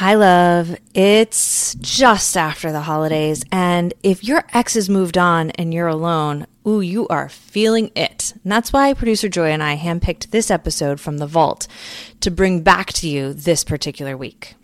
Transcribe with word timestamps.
Hi, 0.00 0.14
love. 0.14 0.78
It's 0.94 1.74
just 1.74 2.34
after 2.34 2.72
the 2.72 2.80
holidays, 2.80 3.44
and 3.52 3.92
if 4.02 4.24
your 4.24 4.44
ex 4.54 4.72
has 4.72 4.88
moved 4.88 5.18
on 5.18 5.50
and 5.50 5.74
you're 5.74 5.88
alone, 5.88 6.46
ooh, 6.66 6.80
you 6.80 7.06
are 7.08 7.28
feeling 7.28 7.90
it. 7.94 8.32
And 8.42 8.50
that's 8.50 8.72
why 8.72 8.94
producer 8.94 9.28
Joy 9.28 9.50
and 9.50 9.62
I 9.62 9.76
handpicked 9.76 10.30
this 10.30 10.50
episode 10.50 11.00
from 11.00 11.18
the 11.18 11.26
vault 11.26 11.68
to 12.20 12.30
bring 12.30 12.62
back 12.62 12.94
to 12.94 13.10
you 13.10 13.34
this 13.34 13.62
particular 13.62 14.16
week. 14.16 14.54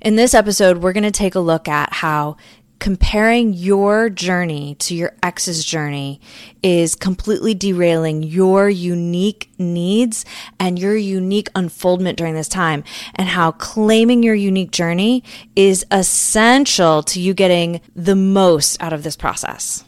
In 0.00 0.16
this 0.16 0.32
episode, 0.32 0.78
we're 0.78 0.94
going 0.94 1.04
to 1.04 1.10
take 1.10 1.34
a 1.34 1.40
look 1.40 1.68
at 1.68 1.92
how 1.92 2.38
comparing 2.78 3.52
your 3.52 4.08
journey 4.08 4.76
to 4.76 4.94
your 4.94 5.12
ex's 5.22 5.64
journey 5.64 6.20
is 6.62 6.94
completely 6.94 7.54
derailing 7.54 8.22
your 8.22 8.68
unique 8.68 9.50
needs 9.58 10.24
and 10.60 10.78
your 10.78 10.96
unique 10.96 11.48
unfoldment 11.54 12.16
during 12.16 12.34
this 12.34 12.48
time, 12.48 12.84
and 13.14 13.28
how 13.28 13.50
claiming 13.52 14.22
your 14.22 14.34
unique 14.34 14.70
journey 14.70 15.24
is 15.56 15.84
essential 15.90 17.02
to 17.02 17.20
you 17.20 17.34
getting 17.34 17.80
the 17.96 18.16
most 18.16 18.80
out 18.82 18.92
of 18.92 19.02
this 19.02 19.16
process. 19.16 19.84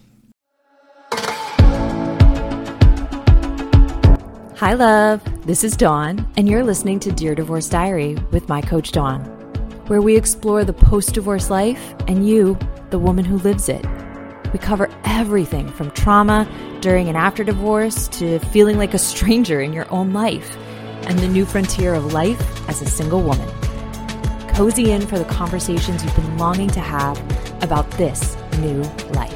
Hi, 4.56 4.74
love. 4.74 5.22
This 5.46 5.64
is 5.64 5.74
Dawn, 5.74 6.30
and 6.36 6.46
you're 6.46 6.62
listening 6.62 7.00
to 7.00 7.10
Dear 7.10 7.34
Divorce 7.34 7.68
Diary 7.68 8.16
with 8.30 8.46
my 8.48 8.60
coach, 8.60 8.92
Dawn, 8.92 9.39
where 9.90 10.00
we 10.00 10.16
explore 10.16 10.64
the 10.64 10.72
post 10.72 11.14
divorce 11.14 11.50
life 11.50 11.96
and 12.06 12.24
you 12.24 12.56
the 12.90 12.98
woman 12.98 13.24
who 13.24 13.38
lives 13.38 13.68
it. 13.68 13.84
We 14.52 14.60
cover 14.60 14.88
everything 15.02 15.68
from 15.68 15.90
trauma 15.90 16.48
during 16.80 17.08
and 17.08 17.16
after 17.16 17.42
divorce 17.42 18.06
to 18.10 18.38
feeling 18.38 18.78
like 18.78 18.94
a 18.94 18.98
stranger 18.98 19.60
in 19.60 19.72
your 19.72 19.92
own 19.92 20.12
life 20.12 20.56
and 21.08 21.18
the 21.18 21.26
new 21.26 21.44
frontier 21.44 21.92
of 21.92 22.12
life 22.12 22.40
as 22.68 22.80
a 22.80 22.86
single 22.86 23.20
woman. 23.20 23.48
Cozy 24.50 24.92
in 24.92 25.08
for 25.08 25.18
the 25.18 25.24
conversations 25.24 26.04
you've 26.04 26.14
been 26.14 26.38
longing 26.38 26.68
to 26.68 26.78
have 26.78 27.18
about 27.60 27.90
this 27.92 28.36
new 28.60 28.82
life. 29.10 29.34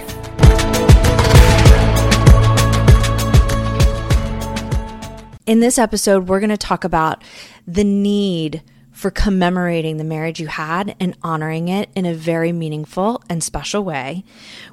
In 5.46 5.58
this 5.58 5.78
episode, 5.78 6.28
we're 6.28 6.39
going 6.39 6.50
to 6.50 6.56
talk 6.56 6.84
about 6.84 7.24
the 7.66 7.83
need 7.83 8.62
for 8.95 9.11
commemorating 9.11 9.97
the 9.97 10.05
marriage 10.05 10.41
you 10.41 10.47
had 10.47 10.97
and 11.00 11.17
honoring 11.23 11.69
it 11.69 11.91
in 11.95 12.06
a 12.06 12.14
very 12.14 12.53
meaningful 12.53 13.23
and 13.28 13.42
special 13.42 13.84
way. 13.84 14.25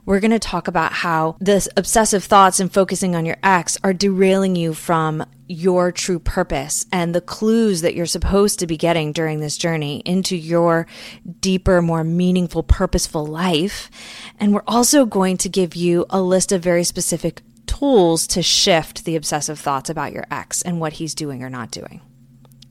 We're 0.05 0.19
going 0.19 0.31
to 0.31 0.39
talk 0.39 0.67
about 0.67 0.93
how 0.93 1.35
this 1.39 1.67
obsessive 1.75 2.23
thoughts 2.23 2.59
and 2.59 2.71
focusing 2.71 3.15
on 3.15 3.25
your 3.25 3.37
ex 3.43 3.77
are 3.83 3.93
derailing 3.93 4.55
you 4.55 4.73
from 4.73 5.25
your 5.47 5.91
true 5.91 6.19
purpose 6.19 6.85
and 6.93 7.13
the 7.13 7.19
clues 7.19 7.81
that 7.81 7.95
you're 7.95 8.05
supposed 8.05 8.59
to 8.59 8.67
be 8.67 8.77
getting 8.77 9.11
during 9.11 9.39
this 9.41 9.57
journey 9.57 10.01
into 10.05 10.37
your 10.37 10.87
deeper, 11.41 11.81
more 11.81 12.03
meaningful, 12.03 12.63
purposeful 12.63 13.25
life. 13.25 13.89
And 14.39 14.53
we're 14.53 14.63
also 14.67 15.05
going 15.05 15.37
to 15.37 15.49
give 15.49 15.75
you 15.75 16.05
a 16.09 16.21
list 16.21 16.51
of 16.51 16.61
very 16.61 16.83
specific 16.83 17.41
tools 17.65 18.27
to 18.27 18.43
shift 18.43 19.03
the 19.03 19.15
obsessive 19.15 19.59
thoughts 19.59 19.89
about 19.89 20.13
your 20.13 20.25
ex 20.29 20.61
and 20.61 20.79
what 20.79 20.93
he's 20.93 21.15
doing 21.15 21.43
or 21.43 21.49
not 21.49 21.71
doing. 21.71 22.01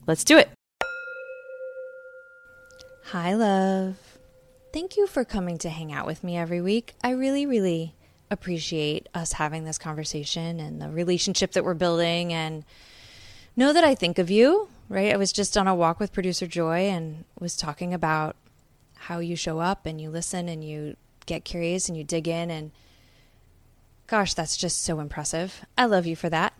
Let's 0.07 0.23
do 0.23 0.37
it. 0.37 0.49
Hi, 3.05 3.33
love. 3.33 3.97
Thank 4.71 4.95
you 4.95 5.05
for 5.05 5.25
coming 5.25 5.57
to 5.59 5.69
hang 5.69 5.91
out 5.91 6.05
with 6.05 6.23
me 6.23 6.37
every 6.37 6.61
week. 6.61 6.93
I 7.03 7.09
really, 7.09 7.45
really 7.45 7.93
appreciate 8.29 9.09
us 9.13 9.33
having 9.33 9.65
this 9.65 9.77
conversation 9.77 10.61
and 10.61 10.81
the 10.81 10.89
relationship 10.89 11.51
that 11.51 11.65
we're 11.65 11.73
building 11.73 12.31
and 12.31 12.63
know 13.57 13.73
that 13.73 13.83
I 13.83 13.95
think 13.95 14.17
of 14.17 14.31
you, 14.31 14.69
right? 14.87 15.13
I 15.13 15.17
was 15.17 15.33
just 15.33 15.57
on 15.57 15.67
a 15.67 15.75
walk 15.75 15.99
with 15.99 16.13
producer 16.13 16.47
Joy 16.47 16.87
and 16.87 17.25
was 17.37 17.57
talking 17.57 17.93
about 17.93 18.37
how 18.95 19.19
you 19.19 19.35
show 19.35 19.59
up 19.59 19.85
and 19.85 19.99
you 19.99 20.09
listen 20.09 20.47
and 20.47 20.63
you 20.63 20.95
get 21.25 21.43
curious 21.43 21.89
and 21.89 21.97
you 21.97 22.05
dig 22.05 22.29
in 22.29 22.49
and 22.49 22.71
gosh, 24.07 24.33
that's 24.33 24.55
just 24.55 24.83
so 24.83 25.01
impressive. 25.01 25.65
I 25.77 25.85
love 25.85 26.05
you 26.05 26.15
for 26.15 26.29
that. 26.29 26.53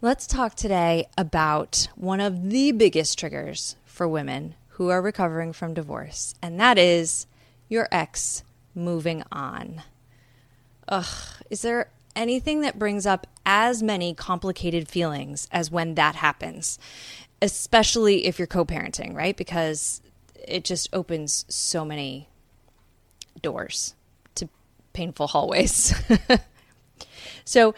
Let's 0.00 0.26
talk 0.26 0.54
today 0.54 1.06
about 1.18 1.88
one 1.96 2.20
of 2.20 2.50
the 2.50 2.70
biggest 2.70 3.18
triggers 3.18 3.74
for 3.84 4.06
women 4.06 4.54
who 4.82 4.88
are 4.88 5.00
recovering 5.00 5.52
from 5.52 5.74
divorce, 5.74 6.34
and 6.42 6.58
that 6.58 6.76
is 6.76 7.28
your 7.68 7.86
ex 7.92 8.42
moving 8.74 9.22
on. 9.30 9.80
Ugh, 10.88 11.06
is 11.50 11.62
there 11.62 11.88
anything 12.16 12.62
that 12.62 12.80
brings 12.80 13.06
up 13.06 13.28
as 13.46 13.80
many 13.80 14.12
complicated 14.12 14.88
feelings 14.88 15.46
as 15.52 15.70
when 15.70 15.94
that 15.94 16.16
happens? 16.16 16.80
Especially 17.40 18.26
if 18.26 18.40
you're 18.40 18.48
co 18.48 18.64
parenting, 18.64 19.14
right? 19.14 19.36
Because 19.36 20.02
it 20.34 20.64
just 20.64 20.88
opens 20.92 21.44
so 21.48 21.84
many 21.84 22.28
doors 23.40 23.94
to 24.34 24.48
painful 24.92 25.28
hallways. 25.28 25.94
so, 27.44 27.72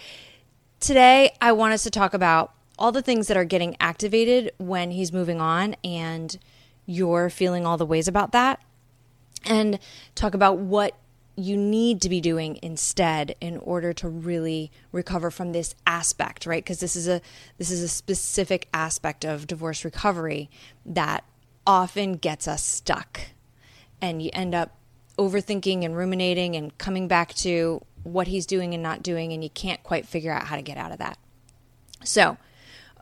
today 0.81 1.37
I 1.39 1.53
want 1.53 1.75
us 1.75 1.83
to 1.83 1.91
talk 1.91 2.15
about 2.15 2.55
all 2.79 2.93
the 2.93 3.03
things 3.03 3.27
that 3.27 3.37
are 3.37 3.45
getting 3.45 3.77
activated 3.79 4.53
when 4.57 4.91
he's 4.91 5.13
moving 5.13 5.39
on 5.39 5.77
and 5.85 6.39
you're 6.87 7.31
feeling 7.31 7.67
all 7.67 7.77
the 7.77 7.87
ways 7.87 8.09
about 8.09 8.33
that 8.33 8.61
and 9.45 9.79
talk 10.15 10.35
about 10.35 10.59
what 10.59 10.97
you 11.37 11.57
need 11.57 12.01
to 12.01 12.09
be 12.09 12.21
doing 12.21 12.59
instead 12.63 13.35
in 13.41 13.57
order 13.59 13.93
to 13.93 14.09
really 14.09 14.71
recover 14.93 15.31
from 15.31 15.53
this 15.53 15.75
aspect 15.87 16.47
right? 16.47 16.63
Because 16.63 16.81
this 16.81 16.95
is 16.95 17.09
a 17.09 17.21
this 17.59 17.71
is 17.71 17.83
a 17.83 17.89
specific 17.89 18.69
aspect 18.73 19.25
of 19.25 19.47
divorce 19.47 19.85
recovery 19.85 20.49
that 20.87 21.25
often 21.67 22.15
gets 22.15 22.47
us 22.47 22.63
stuck. 22.63 23.21
And 24.01 24.23
you 24.23 24.31
end 24.33 24.55
up 24.55 24.77
overthinking 25.19 25.85
and 25.85 25.97
ruminating 25.97 26.57
and 26.57 26.77
coming 26.79 27.09
back 27.09 27.35
to 27.35 27.81
what 28.03 28.27
he's 28.27 28.47
doing 28.47 28.75
and 28.75 28.83
not 28.83 29.03
doing 29.03 29.33
and 29.33 29.43
you 29.43 29.51
can't 29.51 29.83
quite 29.83 30.07
figure 30.07 30.33
out 30.33 30.45
how 30.45 30.57
to 30.57 30.63
get 30.63 30.77
out 30.77 30.93
of 30.93 30.99
that. 30.99 31.19
So 32.05 32.37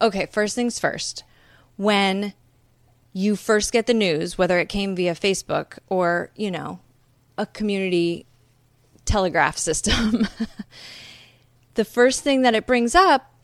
okay 0.00 0.26
first 0.26 0.54
things 0.54 0.78
first. 0.78 1.24
When 1.76 2.32
you 3.12 3.36
first 3.36 3.72
get 3.72 3.86
the 3.86 3.94
news, 3.94 4.38
whether 4.38 4.58
it 4.58 4.68
came 4.68 4.96
via 4.96 5.14
Facebook 5.14 5.78
or, 5.88 6.30
you 6.34 6.50
know, 6.50 6.80
a 7.36 7.46
community 7.46 8.26
telegraph 9.04 9.58
system, 9.58 10.26
the 11.74 11.84
first 11.84 12.22
thing 12.22 12.42
that 12.42 12.54
it 12.54 12.66
brings 12.66 12.94
up 12.94 13.34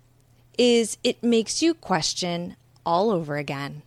is 0.56 0.98
it 1.04 1.22
makes 1.22 1.62
you 1.62 1.74
question 1.74 2.56
all 2.84 3.10
over 3.10 3.36
again 3.36 3.82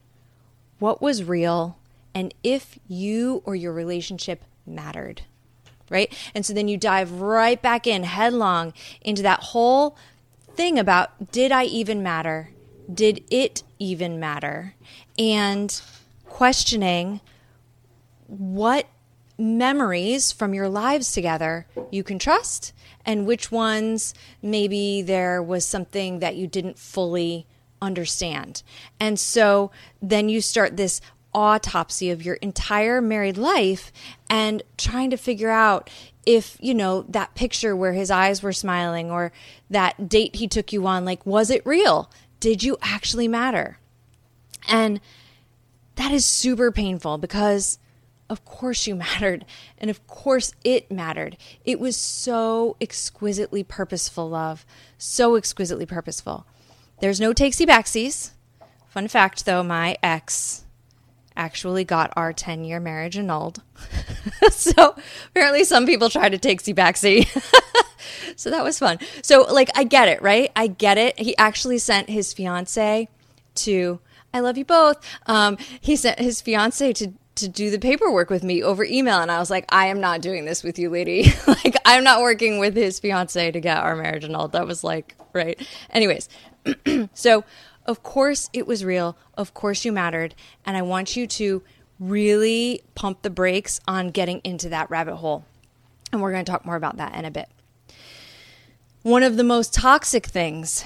what 0.79 1.01
was 1.01 1.23
real 1.23 1.77
and 2.13 2.33
if 2.43 2.79
you 2.87 3.41
or 3.45 3.55
your 3.55 3.71
relationship 3.71 4.43
mattered. 4.65 5.21
Right? 5.89 6.13
And 6.33 6.45
so 6.45 6.53
then 6.53 6.67
you 6.67 6.77
dive 6.77 7.11
right 7.19 7.61
back 7.61 7.85
in 7.85 8.03
headlong 8.03 8.73
into 9.01 9.21
that 9.23 9.41
whole 9.41 9.97
thing 10.55 10.79
about 10.79 11.31
did 11.31 11.51
I 11.51 11.65
even 11.65 12.01
matter? 12.01 12.49
Did 12.91 13.23
it 13.29 13.63
even 13.77 14.19
matter? 14.19 14.73
And 15.17 15.81
questioning 16.25 17.21
what 18.27 18.87
memories 19.37 20.31
from 20.31 20.53
your 20.53 20.69
lives 20.69 21.11
together 21.11 21.65
you 21.91 22.03
can 22.03 22.19
trust 22.19 22.73
and 23.05 23.25
which 23.25 23.51
ones 23.51 24.13
maybe 24.41 25.01
there 25.01 25.41
was 25.41 25.65
something 25.65 26.19
that 26.19 26.35
you 26.35 26.47
didn't 26.47 26.77
fully 26.77 27.45
understand. 27.81 28.61
And 28.99 29.19
so 29.19 29.71
then 30.01 30.29
you 30.29 30.41
start 30.41 30.77
this 30.77 31.01
autopsy 31.33 32.09
of 32.11 32.23
your 32.23 32.35
entire 32.35 33.01
married 33.01 33.37
life 33.37 33.91
and 34.29 34.61
trying 34.77 35.09
to 35.09 35.17
figure 35.17 35.49
out 35.49 35.89
if, 36.25 36.57
you 36.59 36.73
know, 36.73 37.01
that 37.03 37.33
picture 37.33 37.75
where 37.75 37.93
his 37.93 38.11
eyes 38.11 38.43
were 38.43 38.53
smiling 38.53 39.09
or 39.09 39.31
that 39.69 40.07
date 40.07 40.35
he 40.35 40.47
took 40.47 40.71
you 40.71 40.85
on, 40.85 41.03
like, 41.03 41.25
was 41.25 41.49
it 41.49 41.65
real? 41.65 42.11
Did 42.39 42.61
you 42.61 42.77
actually 42.81 43.27
matter? 43.27 43.79
And 44.67 44.99
that 45.95 46.11
is 46.11 46.25
super 46.25 46.71
painful 46.71 47.17
because 47.17 47.79
of 48.29 48.45
course 48.45 48.87
you 48.87 48.95
mattered. 49.07 49.45
And 49.77 49.89
of 49.89 50.05
course 50.07 50.53
it 50.63 50.91
mattered. 50.91 51.37
It 51.65 51.79
was 51.79 51.97
so 51.97 52.77
exquisitely 52.81 53.63
purposeful 53.63 54.29
love. 54.29 54.65
So 54.97 55.35
exquisitely 55.35 55.85
purposeful. 55.85 56.45
There's 56.99 57.19
no 57.19 57.33
takesy 57.33 57.65
backsies. 57.65 58.31
Fun 58.89 59.07
fact 59.07 59.45
though 59.45 59.63
my 59.63 59.97
ex 60.03 60.65
actually 61.35 61.83
got 61.85 62.11
our 62.15 62.33
10 62.33 62.63
year 62.63 62.79
marriage 62.79 63.17
annulled. 63.17 63.61
So 64.51 64.95
apparently 65.29 65.63
some 65.63 65.85
people 65.85 66.09
try 66.09 66.27
to 66.29 66.37
takesy 66.37 66.73
backsy. 66.73 67.27
So 68.35 68.49
that 68.49 68.63
was 68.63 68.79
fun. 68.79 68.97
So 69.21 69.41
like 69.43 69.69
i 69.75 69.83
get 69.83 70.07
it 70.07 70.21
right? 70.21 70.51
I 70.55 70.67
get 70.67 70.97
it. 70.97 71.19
He 71.19 71.37
actually 71.37 71.77
sent 71.77 72.09
his 72.09 72.33
fiance 72.33 73.07
to 73.55 73.99
I 74.33 74.39
love 74.39 74.57
you 74.57 74.65
both. 74.65 75.03
Um, 75.25 75.57
he 75.79 75.95
sent 75.95 76.19
his 76.19 76.41
fiance 76.41 76.93
to 76.93 77.13
to 77.33 77.47
do 77.47 77.71
the 77.71 77.79
paperwork 77.79 78.29
with 78.29 78.43
me 78.43 78.61
over 78.61 78.83
email 78.83 79.21
and 79.21 79.31
I 79.31 79.39
was 79.39 79.49
like 79.49 79.65
I 79.69 79.87
am 79.87 80.01
not 80.01 80.21
doing 80.21 80.43
this 80.43 80.63
with 80.63 80.77
you 80.77 80.89
lady 80.89 81.31
like 81.47 81.75
I'm 81.85 82.03
not 82.03 82.19
working 82.19 82.59
with 82.59 82.75
his 82.75 82.99
fiance 82.99 83.51
to 83.51 83.59
get 83.61 83.77
our 83.77 83.95
marriage 83.95 84.25
annulled 84.25 84.51
that 84.51 84.67
was 84.67 84.83
like 84.83 85.15
right 85.31 85.57
anyways 85.91 86.27
so 87.13 87.45
of 87.85 88.03
course 88.03 88.49
it 88.51 88.67
was 88.67 88.83
real 88.83 89.17
of 89.37 89.53
course 89.53 89.85
you 89.85 89.93
mattered 89.93 90.35
and 90.65 90.75
I 90.75 90.81
want 90.81 91.15
you 91.15 91.25
to 91.25 91.63
really 92.01 92.81
pump 92.95 93.21
the 93.21 93.29
brakes 93.29 93.79
on 93.87 94.09
getting 94.09 94.41
into 94.43 94.67
that 94.69 94.89
rabbit 94.89 95.17
hole. 95.17 95.45
And 96.11 96.21
we're 96.21 96.31
going 96.31 96.43
to 96.43 96.51
talk 96.51 96.65
more 96.65 96.75
about 96.75 96.97
that 96.97 97.15
in 97.15 97.23
a 97.23 97.31
bit. 97.31 97.47
One 99.03 99.23
of 99.23 99.37
the 99.37 99.43
most 99.43 99.73
toxic 99.73 100.25
things 100.25 100.83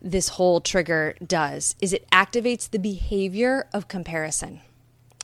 this 0.00 0.30
whole 0.30 0.60
trigger 0.60 1.14
does 1.24 1.74
is 1.80 1.92
it 1.92 2.08
activates 2.10 2.70
the 2.70 2.78
behavior 2.78 3.66
of 3.72 3.88
comparison. 3.88 4.60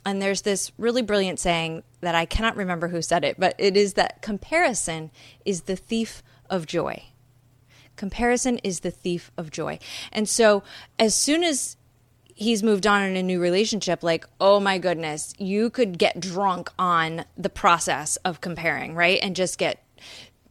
And 0.04 0.20
there's 0.20 0.42
this 0.42 0.72
really 0.78 1.02
brilliant 1.02 1.38
saying 1.38 1.84
that 2.00 2.14
I 2.14 2.24
cannot 2.24 2.56
remember 2.56 2.88
who 2.88 3.02
said 3.02 3.24
it, 3.24 3.38
but 3.38 3.54
it 3.58 3.76
is 3.76 3.94
that 3.94 4.20
comparison 4.20 5.10
is 5.44 5.62
the 5.62 5.76
thief 5.76 6.22
of 6.50 6.66
joy. 6.66 7.04
Comparison 7.94 8.58
is 8.58 8.80
the 8.80 8.90
thief 8.90 9.30
of 9.36 9.50
joy. 9.50 9.78
And 10.10 10.28
so, 10.28 10.64
as 10.98 11.14
soon 11.14 11.44
as 11.44 11.76
he's 12.34 12.62
moved 12.62 12.86
on 12.86 13.02
in 13.02 13.16
a 13.16 13.22
new 13.22 13.40
relationship, 13.40 14.02
like, 14.02 14.26
oh 14.40 14.58
my 14.58 14.78
goodness, 14.78 15.34
you 15.38 15.70
could 15.70 15.98
get 15.98 16.19
drunk 16.19 16.70
on 16.78 17.24
the 17.36 17.50
process 17.50 18.16
of 18.24 18.40
comparing, 18.40 18.94
right? 18.94 19.20
And 19.22 19.36
just 19.36 19.58
get 19.58 19.84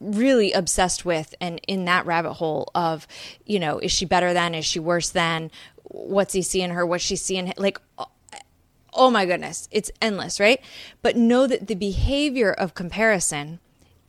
really 0.02 0.52
obsessed 0.52 1.06
with 1.06 1.36
and 1.40 1.62
in 1.68 1.86
that 1.86 2.06
rabbit 2.06 2.34
hole 2.34 2.72
of, 2.74 3.08
you 3.46 3.60
know, 3.60 3.80
is 3.80 3.92
she 3.92 4.06
better 4.06 4.34
than? 4.34 4.56
Is 4.56 4.66
she 4.66 4.80
worse 4.80 5.12
than? 5.12 5.52
What's 5.84 6.34
he 6.34 6.42
seeing 6.42 6.72
her? 6.72 6.86
What's 6.86 7.04
she 7.04 7.16
seeing? 7.16 7.54
Like, 7.58 7.80
oh, 7.98 8.08
oh 8.94 9.10
my 9.10 9.26
goodness, 9.26 9.68
it's 9.72 9.92
endless, 10.02 10.40
right? 10.40 10.60
But 11.02 11.16
know 11.16 11.48
that 11.48 11.68
the 11.68 11.76
behavior 11.76 12.52
of 12.52 12.74
comparison 12.74 13.60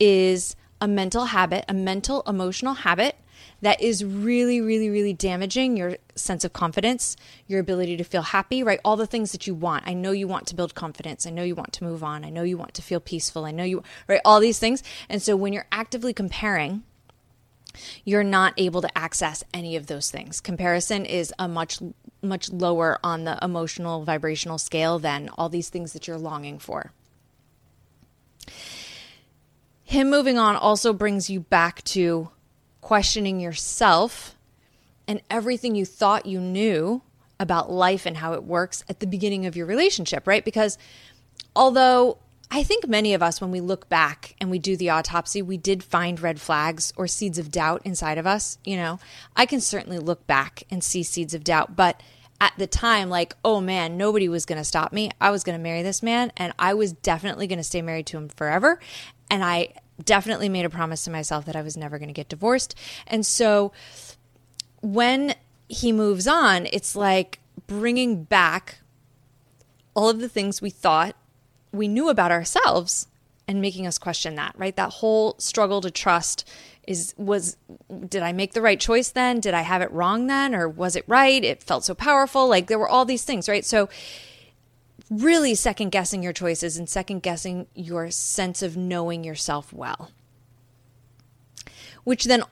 is 0.01 0.57
a 0.81 0.89
mental 0.89 1.27
habit, 1.27 1.65
a 1.69 1.75
mental 1.75 2.23
emotional 2.27 2.75
habit 2.75 3.17
that 3.61 3.81
is 3.81 4.05
really, 4.05 4.61
really, 4.61 4.91
really 4.91 5.13
damaging 5.13 5.77
your 5.77 5.97
sense 6.15 6.45
of 6.45 6.53
confidence, 6.53 7.17
your 7.47 7.61
ability 7.61 7.97
to 7.97 8.05
feel 8.05 8.23
happy, 8.23 8.63
right? 8.63 8.81
All 8.85 8.97
the 8.97 9.07
things 9.07 9.33
that 9.33 9.47
you 9.47 9.55
want. 9.55 9.87
I 9.87 9.95
know 9.95 10.13
you 10.13 10.29
want 10.29 10.47
to 10.49 10.57
build 10.57 10.75
confidence. 10.75 11.27
I 11.27 11.31
know 11.31 11.43
you 11.43 11.55
want 11.55 11.73
to 11.75 11.85
move 11.85 12.03
on. 12.03 12.25
I 12.25 12.31
know 12.31 12.43
you 12.43 12.59
want 12.59 12.75
to 12.75 12.83
feel 12.83 13.01
peaceful. 13.01 13.45
I 13.45 13.51
know 13.51 13.65
you, 13.65 13.83
right? 14.09 14.21
All 14.25 14.41
these 14.41 14.59
things. 14.59 14.83
And 15.09 15.23
so 15.23 15.37
when 15.37 15.53
you're 15.53 15.67
actively 15.71 16.13
comparing, 16.13 16.83
you're 18.05 18.25
not 18.25 18.55
able 18.57 18.83
to 18.83 18.99
access 18.99 19.45
any 19.55 19.77
of 19.77 19.87
those 19.87 20.11
things. 20.11 20.41
Comparison 20.41 21.05
is 21.05 21.33
a 21.39 21.49
much 21.49 21.79
much 22.25 22.51
lower 22.53 23.01
on 23.03 23.25
the 23.25 23.37
emotional 23.43 24.05
vibrational 24.05 24.57
scale 24.57 25.01
than 25.01 25.29
all 25.37 25.49
these 25.49 25.69
things 25.69 25.93
that 25.93 26.07
you're 26.07 26.19
longing 26.19 26.57
for. 26.59 26.93
Him 29.83 30.09
moving 30.09 30.39
on 30.39 30.57
also 30.57 30.93
brings 30.93 31.29
you 31.29 31.41
back 31.41 31.83
to 31.85 32.31
questioning 32.83 33.41
yourself 33.41 34.37
and 35.09 35.23
everything 35.31 35.75
you 35.75 35.87
thought 35.87 36.27
you 36.27 36.41
knew 36.41 37.01
about 37.41 37.71
life 37.71 38.05
and 38.05 38.19
how 38.19 38.35
it 38.35 38.45
works 38.45 38.85
at 38.89 39.01
the 39.01 39.07
beginning 39.07 39.47
of 39.47 39.57
your 39.57 39.67
relationship, 39.67 40.27
right? 40.27 40.45
Because 40.45 40.77
although 41.57 42.19
I 42.51 42.63
think 42.63 42.87
many 42.87 43.15
of 43.15 43.23
us, 43.23 43.41
when 43.41 43.51
we 43.51 43.61
look 43.61 43.89
back 43.89 44.37
and 44.39 44.51
we 44.51 44.59
do 44.59 44.77
the 44.77 44.91
autopsy, 44.91 45.41
we 45.41 45.57
did 45.57 45.83
find 45.83 46.21
red 46.21 46.41
flags 46.41 46.93
or 46.97 47.07
seeds 47.07 47.39
of 47.39 47.51
doubt 47.51 47.81
inside 47.85 48.19
of 48.19 48.27
us. 48.27 48.59
You 48.63 48.77
know, 48.77 49.01
I 49.35 49.47
can 49.47 49.61
certainly 49.61 49.99
look 49.99 50.27
back 50.27 50.65
and 50.71 50.85
see 50.85 51.03
seeds 51.03 51.33
of 51.33 51.45
doubt, 51.45 51.75
but 51.75 52.03
at 52.43 52.53
the 52.59 52.67
time, 52.67 53.09
like, 53.09 53.35
oh 53.45 53.61
man, 53.61 53.97
nobody 53.97 54.29
was 54.29 54.45
going 54.45 54.59
to 54.59 54.65
stop 54.65 54.93
me. 54.93 55.11
I 55.21 55.31
was 55.31 55.45
going 55.45 55.57
to 55.57 55.63
marry 55.63 55.83
this 55.83 56.03
man 56.03 56.33
and 56.37 56.53
I 56.59 56.75
was 56.75 56.93
definitely 56.93 57.47
going 57.47 57.59
to 57.59 57.65
stay 57.65 57.81
married 57.81 58.07
to 58.07 58.19
him 58.19 58.29
forever. 58.29 58.79
And 59.31 59.43
I 59.43 59.69
definitely 60.05 60.49
made 60.49 60.65
a 60.65 60.71
promise 60.71 61.05
to 61.05 61.11
myself 61.11 61.45
that 61.47 61.57
I 61.57 61.63
was 61.63 61.77
never 61.77 61.99
going 61.99 62.09
to 62.09 62.15
get 62.15 62.29
divorced. 62.29 62.75
And 63.07 63.25
so 63.25 63.73
when 64.81 65.35
he 65.69 65.93
moves 65.93 66.27
on, 66.27 66.67
it's 66.73 66.97
like 66.97 67.41
bringing 67.67 68.25
back 68.25 68.79
all 69.95 70.09
of 70.09 70.21
the 70.21 70.29
things 70.29 70.63
we 70.63 70.71
thought 70.71 71.17
we 71.73 71.89
knew 71.89 72.09
about 72.09 72.31
ourselves 72.31 73.07
and 73.49 73.61
making 73.61 73.87
us 73.87 73.99
question 73.99 74.37
that, 74.37 74.55
right? 74.57 74.77
That 74.77 74.91
whole 74.91 75.35
struggle 75.39 75.81
to 75.81 75.91
trust 75.91 76.49
is 76.87 77.15
was 77.17 77.57
did 78.09 78.23
I 78.23 78.33
make 78.33 78.53
the 78.53 78.63
right 78.63 78.79
choice 78.79 79.11
then? 79.11 79.41
Did 79.41 79.55
I 79.55 79.63
have 79.63 79.83
it 79.83 79.91
wrong 79.93 80.27
then 80.27 80.55
or 80.55 80.69
was 80.69 80.97
it 80.97 81.05
right? 81.07 81.43
It 81.43 81.63
felt 81.63 81.85
so 81.85 81.95
powerful. 81.95 82.49
Like 82.49 82.67
there 82.67 82.79
were 82.79 82.89
all 82.89 83.05
these 83.05 83.25
things, 83.25 83.49
right? 83.49 83.65
So 83.65 83.89
really 85.21 85.55
second 85.55 85.91
guessing 85.91 86.23
your 86.23 86.33
choices 86.33 86.77
and 86.77 86.89
second 86.89 87.23
guessing 87.23 87.67
your 87.75 88.11
sense 88.11 88.63
of 88.63 88.77
knowing 88.77 89.25
yourself 89.25 89.73
well. 89.73 90.11
Which 92.05 92.25
then 92.25 92.43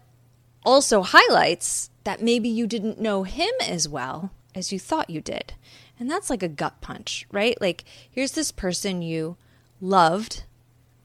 also 0.65 1.03
highlights 1.03 1.91
that 2.05 2.23
maybe 2.23 2.49
you 2.49 2.67
didn't 2.67 3.01
know 3.01 3.23
him 3.23 3.51
as 3.67 3.89
well 3.89 4.31
as 4.55 4.73
you 4.73 4.79
thought 4.79 5.11
you 5.11 5.21
did. 5.21 5.55
And 5.99 6.11
that's 6.11 6.31
like 6.31 6.43
a 6.43 6.49
gut 6.49 6.81
punch, 6.81 7.27
right? 7.31 7.61
Like, 7.61 7.85
here's 8.11 8.33
this 8.33 8.53
person 8.53 9.03
you 9.03 9.37
loved, 9.81 10.45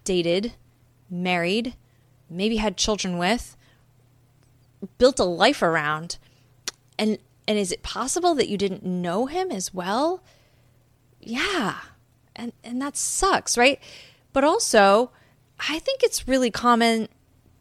dated, 0.03 0.53
married, 1.09 1.75
maybe 2.29 2.57
had 2.57 2.77
children 2.77 3.17
with, 3.17 3.55
built 4.97 5.19
a 5.19 5.25
life 5.25 5.61
around. 5.61 6.17
And 6.97 7.17
and 7.47 7.59
is 7.59 7.71
it 7.71 7.83
possible 7.83 8.33
that 8.35 8.49
you 8.49 8.57
didn't 8.57 8.83
know 8.83 9.27
him 9.27 9.51
as 9.51 9.73
well? 9.73 10.23
Yeah. 11.25 11.80
And 12.36 12.54
and 12.63 12.81
that 12.81 12.98
sucks, 12.98 13.57
right? 13.57 13.80
But 14.33 14.44
also, 14.44 15.12
I 15.60 15.80
think 15.80 16.04
it's 16.04 16.27
really 16.27 16.51
common 16.51 17.07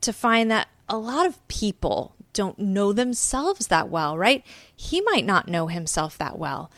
to 0.01 0.13
find 0.13 0.51
that 0.51 0.69
a 0.89 0.99
lot 0.99 1.27
of 1.27 1.47
people 1.49 2.15
don't 2.33 2.59
know 2.59 2.93
themselves 2.93 3.69
that 3.69 3.89
well, 3.89 4.19
right? 4.19 4.45
He 4.75 5.01
might 5.01 5.25
not 5.25 5.49
know 5.49 5.69
himself 5.69 6.19
that 6.19 6.39
well. 6.39 6.71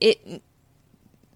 It 0.00 0.42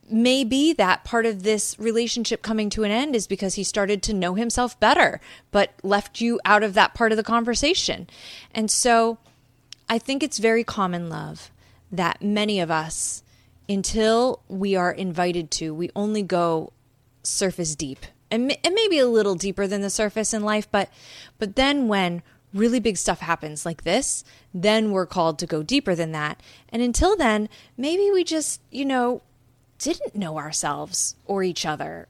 may 0.08 0.44
be 0.44 0.72
that 0.74 1.04
part 1.04 1.26
of 1.26 1.42
this 1.42 1.76
relationship 1.78 2.42
coming 2.42 2.70
to 2.70 2.84
an 2.84 2.90
end 2.90 3.16
is 3.16 3.26
because 3.26 3.54
he 3.54 3.64
started 3.64 4.02
to 4.02 4.14
know 4.14 4.34
himself 4.34 4.78
better, 4.78 5.20
but 5.50 5.72
left 5.82 6.20
you 6.20 6.40
out 6.44 6.62
of 6.62 6.74
that 6.74 6.94
part 6.94 7.10
of 7.10 7.16
the 7.16 7.22
conversation. 7.22 8.06
And 8.52 8.70
so 8.70 9.18
I 9.88 9.98
think 9.98 10.22
it's 10.22 10.38
very 10.38 10.62
common, 10.64 11.08
love, 11.08 11.50
that 11.90 12.22
many 12.22 12.60
of 12.60 12.70
us 12.70 13.22
until 13.68 14.40
we 14.48 14.76
are 14.76 14.92
invited 14.92 15.50
to, 15.52 15.74
we 15.74 15.90
only 15.96 16.22
go 16.22 16.72
surface 17.22 17.74
deep 17.74 18.06
and, 18.30 18.56
and 18.64 18.74
maybe 18.74 18.98
a 18.98 19.06
little 19.06 19.34
deeper 19.34 19.66
than 19.66 19.80
the 19.80 19.90
surface 19.90 20.34
in 20.34 20.42
life. 20.42 20.68
But, 20.70 20.90
but 21.38 21.56
then 21.56 21.88
when 21.88 22.22
really 22.52 22.80
big 22.80 22.96
stuff 22.96 23.20
happens 23.20 23.66
like 23.66 23.84
this, 23.84 24.24
then 24.52 24.92
we're 24.92 25.06
called 25.06 25.38
to 25.40 25.46
go 25.46 25.62
deeper 25.62 25.94
than 25.94 26.12
that. 26.12 26.40
And 26.68 26.82
until 26.82 27.16
then, 27.16 27.48
maybe 27.76 28.10
we 28.10 28.24
just, 28.24 28.60
you 28.70 28.84
know, 28.84 29.22
didn't 29.78 30.14
know 30.14 30.38
ourselves 30.38 31.16
or 31.26 31.42
each 31.42 31.66
other 31.66 32.08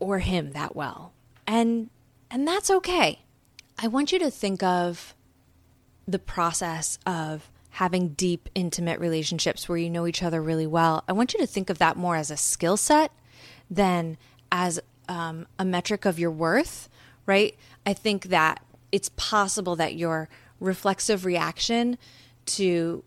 or 0.00 0.18
him 0.18 0.52
that 0.52 0.74
well. 0.74 1.12
And 1.46 1.90
and 2.30 2.48
that's 2.48 2.70
okay. 2.70 3.20
I 3.78 3.86
want 3.86 4.10
you 4.10 4.18
to 4.18 4.30
think 4.30 4.62
of 4.62 5.14
the 6.06 6.18
process 6.18 6.98
of 7.06 7.50
having 7.74 8.10
deep, 8.10 8.48
intimate 8.54 9.00
relationships 9.00 9.68
where 9.68 9.76
you 9.76 9.90
know 9.90 10.06
each 10.06 10.22
other 10.22 10.40
really 10.40 10.66
well, 10.66 11.02
I 11.08 11.12
want 11.12 11.34
you 11.34 11.40
to 11.40 11.46
think 11.46 11.70
of 11.70 11.78
that 11.78 11.96
more 11.96 12.14
as 12.14 12.30
a 12.30 12.36
skill 12.36 12.76
set 12.76 13.10
than 13.68 14.16
as 14.52 14.78
um, 15.08 15.48
a 15.58 15.64
metric 15.64 16.04
of 16.04 16.16
your 16.16 16.30
worth, 16.30 16.88
right? 17.26 17.56
I 17.84 17.92
think 17.92 18.26
that 18.26 18.62
it's 18.92 19.10
possible 19.16 19.74
that 19.74 19.96
your 19.96 20.28
reflexive 20.60 21.24
reaction 21.24 21.98
to 22.46 23.02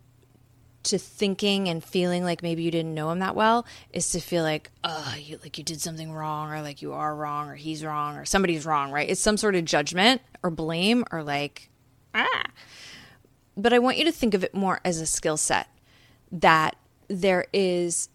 to 0.84 0.98
thinking 0.98 1.68
and 1.70 1.84
feeling 1.84 2.24
like 2.24 2.44
maybe 2.44 2.64
you 2.64 2.72
didn't 2.72 2.94
know 2.94 3.10
him 3.10 3.20
that 3.20 3.36
well 3.36 3.66
is 3.92 4.10
to 4.10 4.20
feel 4.20 4.44
like 4.44 4.70
oh 4.84 5.16
you 5.18 5.38
like 5.44 5.58
you 5.58 5.64
did 5.64 5.82
something 5.82 6.12
wrong 6.12 6.52
or 6.52 6.62
like 6.62 6.82
you 6.82 6.94
are 6.94 7.14
wrong 7.16 7.50
or 7.50 7.56
he's 7.56 7.84
wrong 7.84 8.16
or 8.18 8.26
somebody's 8.26 8.66
wrong 8.66 8.92
right? 8.92 9.10
It's 9.10 9.22
some 9.22 9.38
sort 9.38 9.56
of 9.56 9.64
judgment 9.64 10.22
or 10.44 10.50
blame 10.50 11.06
or 11.12 11.24
like 11.24 11.70
ah 12.14 12.44
but 13.58 13.74
I 13.74 13.80
want 13.80 13.98
you 13.98 14.06
to 14.06 14.12
think 14.12 14.34
of 14.34 14.44
it 14.44 14.54
more 14.54 14.80
as 14.86 15.02
a 15.02 15.06
skill 15.06 15.36
set 15.36 15.68
that 16.32 16.76
there 17.08 17.46
is 17.52 18.10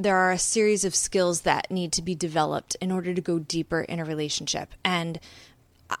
there 0.00 0.16
are 0.16 0.30
a 0.30 0.38
series 0.38 0.84
of 0.84 0.94
skills 0.94 1.40
that 1.40 1.72
need 1.72 1.90
to 1.90 2.02
be 2.02 2.14
developed 2.14 2.76
in 2.80 2.92
order 2.92 3.12
to 3.12 3.20
go 3.20 3.40
deeper 3.40 3.80
in 3.80 3.98
a 3.98 4.04
relationship. 4.04 4.72
And 4.84 5.18
uh, 5.90 5.96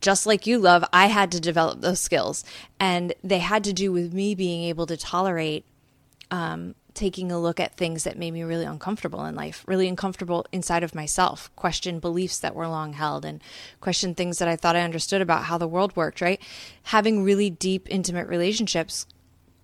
just 0.00 0.24
like 0.24 0.46
you 0.46 0.58
love 0.58 0.82
I 0.94 1.06
had 1.06 1.30
to 1.32 1.40
develop 1.40 1.82
those 1.82 2.00
skills. 2.00 2.42
And 2.80 3.12
they 3.22 3.40
had 3.40 3.64
to 3.64 3.72
do 3.74 3.92
with 3.92 4.14
me 4.14 4.34
being 4.34 4.64
able 4.64 4.86
to 4.86 4.96
tolerate 4.96 5.66
um, 6.30 6.74
taking 6.94 7.32
a 7.32 7.40
look 7.40 7.58
at 7.58 7.76
things 7.76 8.04
that 8.04 8.18
made 8.18 8.32
me 8.32 8.42
really 8.42 8.64
uncomfortable 8.64 9.24
in 9.24 9.34
life, 9.34 9.64
really 9.66 9.88
uncomfortable 9.88 10.46
inside 10.52 10.82
of 10.82 10.94
myself, 10.94 11.54
question 11.56 11.98
beliefs 12.00 12.38
that 12.38 12.54
were 12.54 12.68
long 12.68 12.92
held, 12.92 13.24
and 13.24 13.42
question 13.80 14.14
things 14.14 14.38
that 14.38 14.48
I 14.48 14.56
thought 14.56 14.76
I 14.76 14.82
understood 14.82 15.22
about 15.22 15.44
how 15.44 15.58
the 15.58 15.68
world 15.68 15.94
worked, 15.96 16.20
right? 16.20 16.40
Having 16.84 17.24
really 17.24 17.50
deep, 17.50 17.86
intimate 17.90 18.28
relationships 18.28 19.06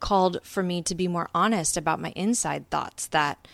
called 0.01 0.39
for 0.43 0.63
me 0.63 0.83
to 0.83 0.95
be 0.95 1.09
more 1.09 1.29
honest 1.35 1.77
about 1.77 2.01
my 2.01 2.11
inside 2.11 2.71
thoughts 2.71 3.09
that 3.09 3.49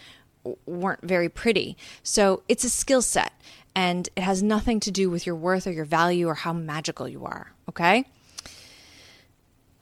weren't 0.67 1.03
very 1.03 1.29
pretty. 1.29 1.77
So 2.03 2.43
it's 2.49 2.65
a 2.65 2.71
skill 2.71 3.03
set 3.03 3.33
and 3.75 4.09
it 4.15 4.23
has 4.23 4.43
nothing 4.43 4.79
to 4.81 4.91
do 4.91 5.11
with 5.11 5.27
your 5.27 5.37
worth 5.37 5.67
or 5.67 5.73
your 5.73 5.85
value 5.85 6.29
or 6.29 6.35
how 6.35 6.53
magical 6.53 7.09
you 7.09 7.25
are, 7.25 7.53
okay? 7.69 8.05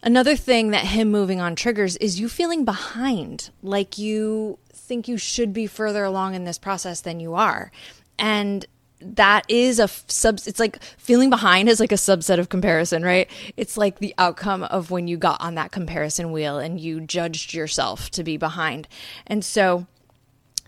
Another 0.03 0.35
thing 0.37 0.71
that 0.71 0.87
him 0.87 1.11
moving 1.11 1.41
on 1.41 1.55
triggers 1.55 1.97
is 1.99 2.19
you 2.19 2.29
feeling 2.29 2.65
behind, 2.65 3.51
like 3.63 3.99
you 3.99 4.59
think 4.73 5.07
you 5.07 5.17
should 5.17 5.53
be 5.53 5.67
further 5.67 6.05
along 6.05 6.35
in 6.35 6.45
this 6.45 6.59
process 6.59 7.01
than 7.01 7.21
you 7.21 7.35
are. 7.35 7.71
And 8.19 8.67
that 9.01 9.45
is 9.49 9.81
a 9.81 9.89
sub 9.89 10.39
it's 10.47 10.61
like 10.61 10.81
feeling 10.97 11.29
behind 11.29 11.69
is 11.69 11.81
like 11.81 11.91
a 11.91 11.97
subset 11.97 12.39
of 12.39 12.49
comparison 12.49 13.03
right 13.03 13.29
it's 13.57 13.77
like 13.77 13.99
the 13.99 14.15
outcome 14.17 14.63
of 14.63 14.93
when 14.93 15.09
you 15.09 15.17
got 15.17 15.41
on 15.41 15.57
that 15.57 15.73
comparison 15.73 16.31
wheel 16.31 16.57
and 16.57 16.79
you 16.79 17.01
judged 17.01 17.53
yourself 17.53 18.11
to 18.11 18.23
be 18.23 18.37
behind 18.37 18.87
and 19.27 19.45
so 19.45 19.89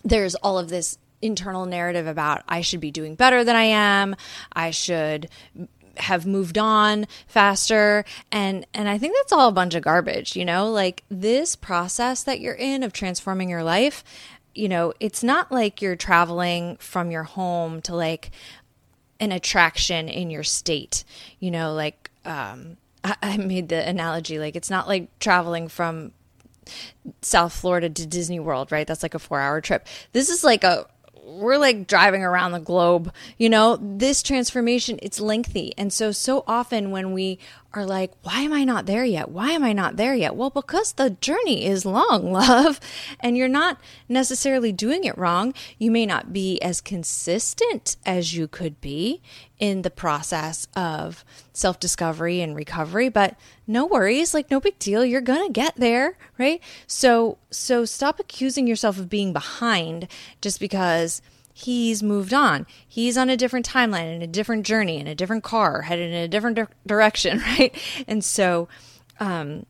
there's 0.04 0.34
all 0.34 0.58
of 0.58 0.68
this 0.68 0.98
internal 1.24 1.64
narrative 1.64 2.06
about 2.06 2.42
I 2.48 2.60
should 2.60 2.80
be 2.80 2.90
doing 2.90 3.14
better 3.14 3.42
than 3.44 3.56
I 3.56 3.64
am. 3.64 4.14
I 4.52 4.70
should 4.70 5.28
have 5.98 6.26
moved 6.26 6.58
on 6.58 7.06
faster 7.26 8.04
and 8.30 8.66
and 8.74 8.88
I 8.88 8.98
think 8.98 9.14
that's 9.16 9.32
all 9.32 9.48
a 9.48 9.52
bunch 9.52 9.74
of 9.74 9.82
garbage, 9.82 10.36
you 10.36 10.44
know? 10.44 10.70
Like 10.70 11.04
this 11.08 11.56
process 11.56 12.22
that 12.24 12.40
you're 12.40 12.54
in 12.54 12.82
of 12.82 12.92
transforming 12.92 13.48
your 13.48 13.62
life, 13.64 14.04
you 14.54 14.68
know, 14.68 14.92
it's 15.00 15.22
not 15.22 15.50
like 15.50 15.82
you're 15.82 15.96
traveling 15.96 16.76
from 16.76 17.10
your 17.10 17.24
home 17.24 17.80
to 17.82 17.94
like 17.94 18.30
an 19.20 19.32
attraction 19.32 20.08
in 20.08 20.30
your 20.30 20.44
state. 20.44 21.04
You 21.40 21.50
know, 21.50 21.74
like 21.74 22.10
um 22.24 22.76
I, 23.02 23.16
I 23.22 23.36
made 23.36 23.68
the 23.68 23.86
analogy 23.86 24.38
like 24.38 24.56
it's 24.56 24.70
not 24.70 24.88
like 24.88 25.18
traveling 25.18 25.68
from 25.68 26.12
South 27.20 27.52
Florida 27.52 27.90
to 27.90 28.06
Disney 28.06 28.40
World, 28.40 28.72
right? 28.72 28.86
That's 28.86 29.02
like 29.02 29.14
a 29.14 29.18
4-hour 29.18 29.60
trip. 29.60 29.86
This 30.12 30.30
is 30.30 30.42
like 30.42 30.64
a 30.64 30.86
we're 31.24 31.58
like 31.58 31.86
driving 31.86 32.22
around 32.22 32.52
the 32.52 32.60
globe. 32.60 33.12
You 33.38 33.48
know, 33.48 33.78
this 33.80 34.22
transformation, 34.22 34.98
it's 35.02 35.20
lengthy. 35.20 35.72
And 35.76 35.92
so, 35.92 36.12
so 36.12 36.44
often 36.46 36.90
when 36.90 37.12
we 37.12 37.38
are 37.74 37.84
like, 37.84 38.12
why 38.22 38.40
am 38.40 38.52
I 38.52 38.64
not 38.64 38.86
there 38.86 39.04
yet? 39.04 39.30
Why 39.30 39.50
am 39.50 39.64
I 39.64 39.72
not 39.72 39.96
there 39.96 40.14
yet? 40.14 40.36
Well, 40.36 40.50
because 40.50 40.92
the 40.92 41.10
journey 41.10 41.66
is 41.66 41.84
long, 41.84 42.32
love, 42.32 42.80
and 43.20 43.36
you're 43.36 43.48
not 43.48 43.78
necessarily 44.08 44.72
doing 44.72 45.04
it 45.04 45.18
wrong. 45.18 45.54
You 45.78 45.90
may 45.90 46.06
not 46.06 46.32
be 46.32 46.60
as 46.62 46.80
consistent 46.80 47.96
as 48.06 48.34
you 48.34 48.46
could 48.46 48.80
be 48.80 49.20
in 49.58 49.82
the 49.82 49.90
process 49.90 50.68
of 50.76 51.24
self 51.52 51.80
discovery 51.80 52.40
and 52.40 52.54
recovery, 52.54 53.08
but 53.08 53.36
no 53.66 53.86
worries, 53.86 54.34
like 54.34 54.50
no 54.50 54.60
big 54.60 54.78
deal. 54.78 55.04
You're 55.04 55.20
going 55.20 55.46
to 55.46 55.52
get 55.52 55.74
there, 55.76 56.16
right? 56.38 56.60
So, 56.86 57.38
so 57.50 57.84
stop 57.84 58.20
accusing 58.20 58.66
yourself 58.66 58.98
of 58.98 59.08
being 59.08 59.32
behind 59.32 60.08
just 60.40 60.60
because 60.60 61.22
he's 61.56 62.02
moved 62.02 62.34
on. 62.34 62.66
He's 62.86 63.16
on 63.16 63.30
a 63.30 63.36
different 63.36 63.66
timeline 63.66 64.14
in 64.14 64.20
a 64.20 64.26
different 64.26 64.66
journey 64.66 64.98
in 64.98 65.06
a 65.06 65.14
different 65.14 65.44
car, 65.44 65.82
headed 65.82 66.12
in 66.12 66.18
a 66.18 66.28
different 66.28 66.56
di- 66.56 66.66
direction, 66.86 67.38
right? 67.38 67.74
And 68.06 68.22
so, 68.22 68.68
um, 69.20 69.64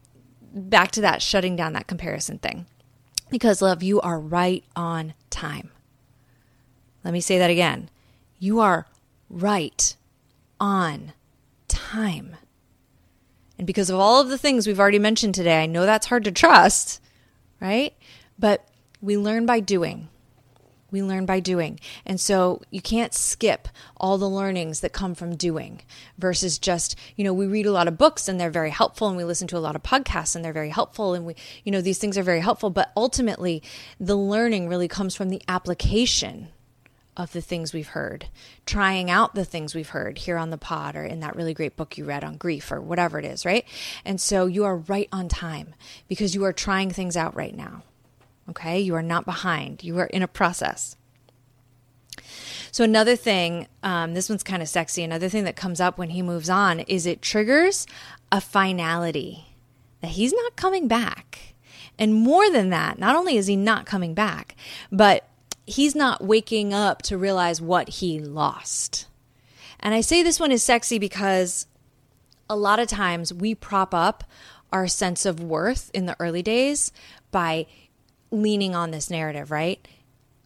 back 0.53 0.91
to 0.93 1.03
that 1.03 1.21
shutting 1.21 1.55
down 1.55 1.75
that 1.75 1.87
comparison 1.87 2.39
thing. 2.39 2.67
Because, 3.31 3.61
love, 3.61 3.83
you 3.83 4.01
are 4.01 4.19
right 4.19 4.65
on 4.75 5.13
time. 5.29 5.71
Let 7.05 7.13
me 7.13 7.21
say 7.21 7.39
that 7.39 7.51
again. 7.51 7.91
You 8.39 8.61
are 8.61 8.87
right 9.29 9.95
on 10.59 11.13
time. 11.69 12.37
And 13.59 13.67
because 13.67 13.91
of 13.91 13.99
all 13.99 14.21
of 14.21 14.29
the 14.29 14.39
things 14.39 14.67
we've 14.67 14.81
already 14.81 14.99
mentioned 14.99 15.35
today, 15.35 15.63
I 15.63 15.67
know 15.67 15.85
that's 15.85 16.07
hard 16.07 16.25
to 16.25 16.33
trust, 16.33 17.03
right? 17.61 17.95
But 18.39 18.67
we 19.03 19.19
learn 19.19 19.45
by 19.45 19.61
doing. 19.61 20.09
We 20.95 21.03
learn 21.03 21.27
by 21.27 21.41
doing. 21.41 21.81
And 22.07 22.21
so 22.21 22.63
you 22.71 22.81
can't 22.81 23.13
skip 23.13 23.67
all 23.97 24.17
the 24.17 24.29
learnings 24.29 24.79
that 24.79 24.93
come 24.93 25.17
from 25.17 25.35
doing 25.35 25.83
versus 26.19 26.57
just, 26.57 26.97
you 27.17 27.25
know, 27.25 27.35
we 27.35 27.49
read 27.49 27.67
a 27.67 27.73
lot 27.73 27.89
of 27.89 27.99
books 27.99 28.29
and 28.29 28.39
they're 28.39 28.49
very 28.49 28.71
helpful 28.71 29.09
and 29.09 29.17
we 29.17 29.25
listen 29.25 29.49
to 29.49 29.57
a 29.57 29.59
lot 29.59 29.75
of 29.75 29.83
podcasts 29.83 30.37
and 30.37 30.45
they're 30.45 30.53
very 30.53 30.69
helpful 30.69 31.13
and 31.13 31.27
we, 31.27 31.35
you 31.65 31.73
know, 31.73 31.81
these 31.81 31.99
things 31.99 32.17
are 32.17 32.23
very 32.23 32.39
helpful. 32.39 32.71
But 32.71 32.93
ultimately, 32.97 33.61
the 33.99 34.15
learning 34.15 34.69
really 34.69 34.87
comes 34.87 35.17
from 35.17 35.31
the 35.31 35.43
application 35.49 36.51
of 37.17 37.33
the 37.33 37.41
things 37.41 37.73
we've 37.73 37.89
heard, 37.89 38.27
trying 38.65 39.11
out 39.11 39.35
the 39.35 39.45
things 39.45 39.75
we've 39.75 39.89
heard 39.89 40.19
here 40.19 40.37
on 40.37 40.51
the 40.51 40.59
pod 40.59 40.95
or 40.95 41.05
in 41.05 41.19
that 41.19 41.35
really 41.35 41.55
great 41.55 41.75
book 41.75 41.99
you 41.99 42.05
read 42.05 42.23
on 42.23 42.37
grief 42.37 42.71
or 42.71 42.81
whatever 42.81 43.19
it 43.19 43.25
is, 43.25 43.45
right? 43.45 43.65
And 44.05 44.21
so 44.21 44.47
you 44.47 44.65
are 44.65 44.77
right 44.77 45.09
on 45.11 45.29
time 45.29 45.75
because 46.07 46.37
you 46.37 46.45
are 46.45 46.53
trying 46.53 46.93
things 46.93 47.17
out 47.17 47.35
right 47.35 47.57
now. 47.57 47.83
Okay, 48.49 48.81
you 48.81 48.95
are 48.95 49.03
not 49.03 49.25
behind, 49.25 49.83
you 49.83 49.99
are 49.99 50.07
in 50.07 50.23
a 50.23 50.29
process. 50.29 50.97
So, 52.71 52.83
another 52.85 53.17
thing, 53.17 53.69
um, 53.83 54.15
this 54.15 54.29
one's 54.29 54.43
kind 54.43 54.61
of 54.61 54.69
sexy. 54.69 55.03
Another 55.03 55.29
thing 55.29 55.45
that 55.45 55.57
comes 55.57 55.81
up 55.81 55.97
when 55.97 56.11
he 56.11 56.23
moves 56.23 56.51
on 56.51 56.81
is 56.81 57.07
it 57.07 57.23
triggers 57.23 57.87
a 58.33 58.41
finality 58.41 59.47
that 60.01 60.11
he's 60.11 60.33
not 60.33 60.57
coming 60.57 60.89
back. 60.89 61.55
And 61.99 62.15
more 62.15 62.51
than 62.51 62.71
that, 62.71 62.99
not 62.99 63.15
only 63.15 63.37
is 63.37 63.47
he 63.47 63.57
not 63.57 63.87
coming 63.87 64.13
back, 64.13 64.57
but 64.91 65.29
he's 65.67 65.95
not 65.95 66.25
waking 66.25 66.75
up 66.75 67.03
to 67.03 67.17
realize 67.17 67.61
what 67.61 67.89
he 67.89 68.19
lost. 68.19 69.07
And 69.81 69.95
I 69.95 70.01
say 70.01 70.23
this 70.23 70.41
one 70.41 70.53
is 70.53 70.63
sexy 70.63 70.99
because 70.99 71.67
a 72.51 72.57
lot 72.57 72.79
of 72.79 72.89
times 72.89 73.33
we 73.33 73.55
prop 73.55 73.95
up 73.95 74.25
our 74.73 74.89
sense 74.89 75.25
of 75.25 75.41
worth 75.41 75.91
in 75.95 76.07
the 76.07 76.17
early 76.19 76.43
days 76.43 76.91
by 77.31 77.67
leaning 78.35 78.75
on 78.75 78.91
this 78.91 79.11
narrative, 79.11 79.51
right? 79.51 79.87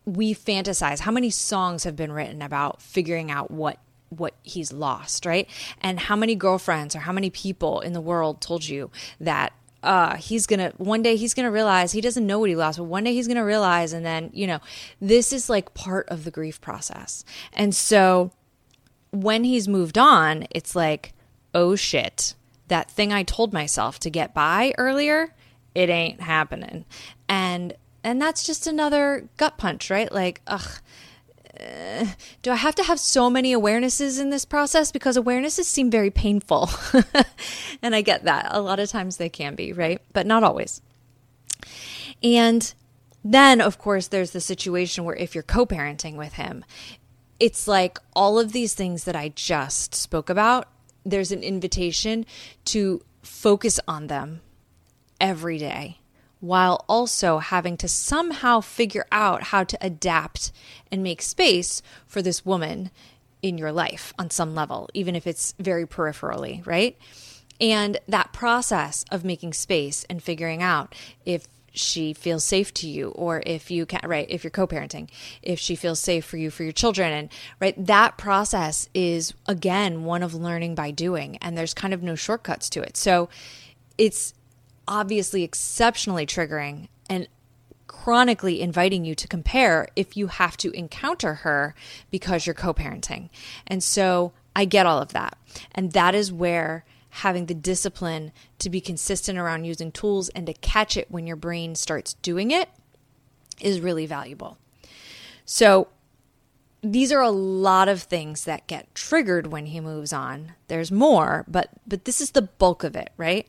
We 0.04 0.34
fantasize. 0.34 1.00
How 1.00 1.10
many 1.10 1.30
songs 1.30 1.84
have 1.84 1.96
been 1.96 2.12
written 2.12 2.42
about 2.42 2.80
figuring 2.80 3.30
out 3.30 3.50
what 3.50 3.78
what 4.10 4.34
he's 4.42 4.72
lost, 4.72 5.26
right? 5.26 5.48
And 5.82 6.00
how 6.00 6.16
many 6.16 6.34
girlfriends 6.34 6.96
or 6.96 7.00
how 7.00 7.12
many 7.12 7.28
people 7.28 7.80
in 7.80 7.92
the 7.92 8.00
world 8.00 8.40
told 8.40 8.66
you 8.66 8.90
that 9.20 9.52
uh 9.82 10.16
he's 10.16 10.46
gonna 10.46 10.72
one 10.76 11.02
day 11.02 11.14
he's 11.14 11.34
gonna 11.34 11.50
realize 11.50 11.92
he 11.92 12.00
doesn't 12.00 12.26
know 12.26 12.40
what 12.40 12.48
he 12.48 12.56
lost 12.56 12.78
but 12.78 12.84
one 12.84 13.04
day 13.04 13.14
he's 13.14 13.28
gonna 13.28 13.44
realize 13.44 13.92
and 13.92 14.04
then 14.04 14.28
you 14.32 14.44
know 14.44 14.58
this 15.00 15.32
is 15.32 15.48
like 15.48 15.72
part 15.72 16.08
of 16.08 16.24
the 16.24 16.32
grief 16.32 16.60
process 16.60 17.24
and 17.52 17.74
so 17.74 18.32
when 19.12 19.44
he's 19.44 19.68
moved 19.68 19.96
on 19.96 20.44
it's 20.50 20.74
like 20.74 21.12
oh 21.54 21.76
shit 21.76 22.34
that 22.66 22.90
thing 22.90 23.12
i 23.12 23.22
told 23.22 23.52
myself 23.52 24.00
to 24.00 24.10
get 24.10 24.34
by 24.34 24.74
earlier 24.78 25.32
it 25.76 25.88
ain't 25.88 26.22
happening 26.22 26.84
and 27.28 27.74
and 28.04 28.20
that's 28.20 28.42
just 28.44 28.66
another 28.66 29.28
gut 29.36 29.58
punch 29.58 29.90
right 29.90 30.12
like 30.12 30.40
ugh 30.46 30.80
uh, 31.58 32.06
do 32.42 32.50
I 32.52 32.56
have 32.56 32.74
to 32.76 32.84
have 32.84 33.00
so 33.00 33.28
many 33.28 33.52
awarenesses 33.52 34.20
in 34.20 34.30
this 34.30 34.44
process? 34.44 34.92
Because 34.92 35.16
awarenesses 35.16 35.64
seem 35.64 35.90
very 35.90 36.10
painful. 36.10 36.70
and 37.82 37.94
I 37.94 38.00
get 38.00 38.24
that. 38.24 38.48
A 38.50 38.60
lot 38.60 38.78
of 38.78 38.88
times 38.88 39.16
they 39.16 39.28
can 39.28 39.54
be, 39.56 39.72
right? 39.72 40.00
But 40.12 40.26
not 40.26 40.44
always. 40.44 40.80
And 42.22 42.72
then, 43.24 43.60
of 43.60 43.78
course, 43.78 44.08
there's 44.08 44.30
the 44.30 44.40
situation 44.40 45.04
where 45.04 45.16
if 45.16 45.34
you're 45.34 45.42
co 45.42 45.66
parenting 45.66 46.16
with 46.16 46.34
him, 46.34 46.64
it's 47.40 47.66
like 47.66 47.98
all 48.14 48.38
of 48.38 48.52
these 48.52 48.74
things 48.74 49.04
that 49.04 49.16
I 49.16 49.30
just 49.30 49.94
spoke 49.94 50.30
about, 50.30 50.68
there's 51.04 51.32
an 51.32 51.42
invitation 51.42 52.24
to 52.66 53.02
focus 53.22 53.80
on 53.88 54.06
them 54.06 54.40
every 55.20 55.58
day 55.58 55.98
while 56.40 56.84
also 56.88 57.38
having 57.38 57.76
to 57.76 57.88
somehow 57.88 58.60
figure 58.60 59.06
out 59.10 59.44
how 59.44 59.64
to 59.64 59.78
adapt 59.80 60.52
and 60.90 61.02
make 61.02 61.22
space 61.22 61.82
for 62.06 62.22
this 62.22 62.46
woman 62.46 62.90
in 63.42 63.58
your 63.58 63.72
life 63.72 64.12
on 64.18 64.30
some 64.30 64.54
level, 64.54 64.88
even 64.94 65.14
if 65.14 65.26
it's 65.26 65.54
very 65.58 65.86
peripherally, 65.86 66.64
right? 66.66 66.96
And 67.60 67.98
that 68.08 68.32
process 68.32 69.04
of 69.10 69.24
making 69.24 69.52
space 69.52 70.04
and 70.08 70.22
figuring 70.22 70.62
out 70.62 70.94
if 71.24 71.46
she 71.72 72.12
feels 72.12 72.44
safe 72.44 72.72
to 72.74 72.88
you 72.88 73.10
or 73.10 73.42
if 73.46 73.70
you 73.70 73.86
can 73.86 74.00
right 74.04 74.26
if 74.30 74.42
you're 74.42 74.50
co-parenting 74.50 75.08
if 75.42 75.58
she 75.58 75.76
feels 75.76 76.00
safe 76.00 76.24
for 76.24 76.36
you 76.36 76.50
for 76.50 76.64
your 76.64 76.72
children 76.72 77.12
and 77.12 77.28
right 77.60 77.86
that 77.86 78.16
process 78.18 78.88
is 78.94 79.32
again 79.46 80.04
one 80.04 80.22
of 80.22 80.34
learning 80.34 80.74
by 80.74 80.90
doing 80.90 81.36
and 81.36 81.56
there's 81.56 81.74
kind 81.74 81.94
of 81.94 82.02
no 82.02 82.14
shortcuts 82.14 82.68
to 82.68 82.80
it 82.80 82.96
so 82.96 83.28
it's 83.96 84.34
obviously 84.88 85.44
exceptionally 85.44 86.26
triggering 86.26 86.88
and 87.08 87.28
chronically 87.86 88.60
inviting 88.60 89.04
you 89.04 89.14
to 89.14 89.28
compare 89.28 89.86
if 89.94 90.16
you 90.16 90.28
have 90.28 90.56
to 90.56 90.70
encounter 90.72 91.34
her 91.34 91.74
because 92.10 92.46
you're 92.46 92.54
co 92.54 92.74
parenting. 92.74 93.28
And 93.66 93.84
so 93.84 94.32
I 94.56 94.64
get 94.64 94.86
all 94.86 95.00
of 95.00 95.12
that. 95.12 95.38
And 95.72 95.92
that 95.92 96.14
is 96.14 96.32
where 96.32 96.84
having 97.10 97.46
the 97.46 97.54
discipline 97.54 98.32
to 98.58 98.70
be 98.70 98.80
consistent 98.80 99.38
around 99.38 99.64
using 99.64 99.92
tools 99.92 100.28
and 100.30 100.46
to 100.46 100.52
catch 100.54 100.96
it 100.96 101.10
when 101.10 101.26
your 101.26 101.36
brain 101.36 101.74
starts 101.74 102.14
doing 102.14 102.50
it 102.50 102.68
is 103.60 103.80
really 103.80 104.06
valuable. 104.06 104.58
So, 105.44 105.88
these 106.80 107.10
are 107.10 107.20
a 107.20 107.30
lot 107.30 107.88
of 107.88 108.02
things 108.02 108.44
that 108.44 108.68
get 108.68 108.94
triggered 108.94 109.48
when 109.48 109.66
he 109.66 109.80
moves 109.80 110.12
on. 110.12 110.52
There's 110.68 110.92
more, 110.92 111.44
but 111.48 111.70
but 111.86 112.04
this 112.04 112.20
is 112.20 112.30
the 112.30 112.42
bulk 112.42 112.84
of 112.84 112.94
it, 112.94 113.10
right? 113.16 113.48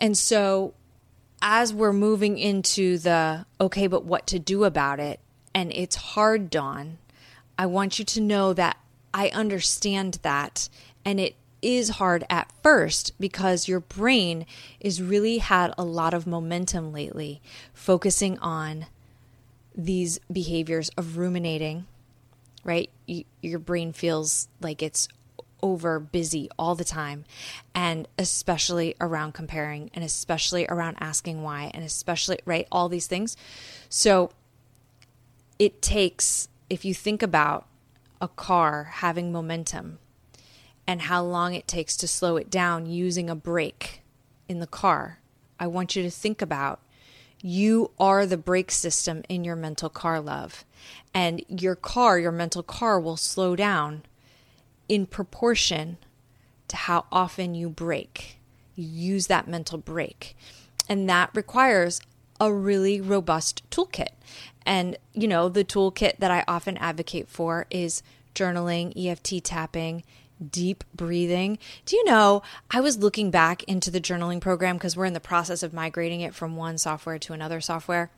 And 0.00 0.16
so 0.16 0.74
as 1.42 1.72
we're 1.72 1.92
moving 1.92 2.38
into 2.38 2.98
the 2.98 3.46
okay, 3.60 3.86
but 3.86 4.04
what 4.04 4.26
to 4.28 4.38
do 4.38 4.64
about 4.64 5.00
it, 5.00 5.20
and 5.54 5.72
it's 5.72 5.96
hard, 5.96 6.50
Dawn, 6.50 6.98
I 7.58 7.66
want 7.66 7.98
you 7.98 8.04
to 8.04 8.20
know 8.20 8.52
that 8.52 8.76
I 9.14 9.28
understand 9.30 10.18
that 10.22 10.68
and 11.04 11.18
it 11.18 11.36
is 11.62 11.90
hard 11.90 12.24
at 12.28 12.52
first 12.62 13.12
because 13.18 13.66
your 13.66 13.80
brain 13.80 14.44
is 14.78 15.00
really 15.02 15.38
had 15.38 15.72
a 15.78 15.84
lot 15.84 16.12
of 16.12 16.26
momentum 16.26 16.92
lately 16.92 17.40
focusing 17.72 18.38
on 18.40 18.86
these 19.74 20.18
behaviors 20.30 20.90
of 20.96 21.16
ruminating 21.16 21.86
right? 22.66 22.90
You, 23.06 23.24
your 23.40 23.60
brain 23.60 23.92
feels 23.92 24.48
like 24.60 24.82
it's 24.82 25.08
over 25.66 25.98
busy 25.98 26.48
all 26.58 26.74
the 26.74 26.84
time 26.84 27.24
and 27.74 28.08
especially 28.18 28.94
around 29.00 29.32
comparing 29.32 29.90
and 29.94 30.04
especially 30.04 30.66
around 30.68 30.96
asking 31.00 31.42
why 31.42 31.70
and 31.74 31.84
especially 31.84 32.38
right 32.44 32.66
all 32.70 32.88
these 32.88 33.06
things 33.06 33.36
so 33.88 34.30
it 35.58 35.80
takes 35.82 36.48
if 36.68 36.84
you 36.84 36.94
think 36.94 37.22
about 37.22 37.66
a 38.20 38.28
car 38.28 38.84
having 38.84 39.32
momentum 39.32 39.98
and 40.86 41.02
how 41.02 41.22
long 41.22 41.54
it 41.54 41.66
takes 41.66 41.96
to 41.96 42.08
slow 42.08 42.36
it 42.36 42.50
down 42.50 42.86
using 42.86 43.28
a 43.28 43.34
brake 43.34 44.02
in 44.48 44.60
the 44.60 44.66
car, 44.66 45.18
I 45.58 45.66
want 45.66 45.96
you 45.96 46.02
to 46.02 46.10
think 46.10 46.40
about 46.40 46.80
you 47.42 47.90
are 47.98 48.24
the 48.24 48.36
brake 48.36 48.70
system 48.70 49.22
in 49.28 49.44
your 49.44 49.56
mental 49.56 49.90
car, 49.90 50.20
love. 50.20 50.64
And 51.12 51.44
your 51.48 51.74
car, 51.74 52.18
your 52.18 52.32
mental 52.32 52.62
car, 52.62 52.98
will 52.98 53.16
slow 53.16 53.56
down 53.56 54.02
in 54.88 55.06
proportion 55.06 55.98
to 56.68 56.76
how 56.76 57.06
often 57.12 57.54
you 57.54 57.68
brake. 57.68 58.38
You 58.74 58.86
use 58.86 59.26
that 59.26 59.48
mental 59.48 59.78
brake. 59.78 60.36
And 60.88 61.08
that 61.08 61.30
requires 61.34 62.00
a 62.40 62.52
really 62.52 63.00
robust 63.00 63.68
toolkit. 63.70 64.10
And, 64.64 64.96
you 65.12 65.28
know, 65.28 65.48
the 65.48 65.64
toolkit 65.64 66.18
that 66.18 66.30
I 66.30 66.44
often 66.46 66.76
advocate 66.76 67.28
for 67.28 67.66
is 67.70 68.02
journaling, 68.34 68.92
EFT 68.96 69.42
tapping, 69.42 70.02
deep 70.50 70.84
breathing. 70.94 71.58
Do 71.86 71.96
you 71.96 72.04
know, 72.04 72.42
I 72.70 72.80
was 72.80 72.98
looking 72.98 73.30
back 73.30 73.62
into 73.64 73.90
the 73.90 74.00
journaling 74.00 74.40
program 74.40 74.76
because 74.76 74.96
we're 74.96 75.06
in 75.06 75.14
the 75.14 75.20
process 75.20 75.62
of 75.62 75.72
migrating 75.72 76.20
it 76.20 76.34
from 76.34 76.56
one 76.56 76.78
software 76.78 77.18
to 77.20 77.32
another 77.32 77.60
software. 77.60 78.10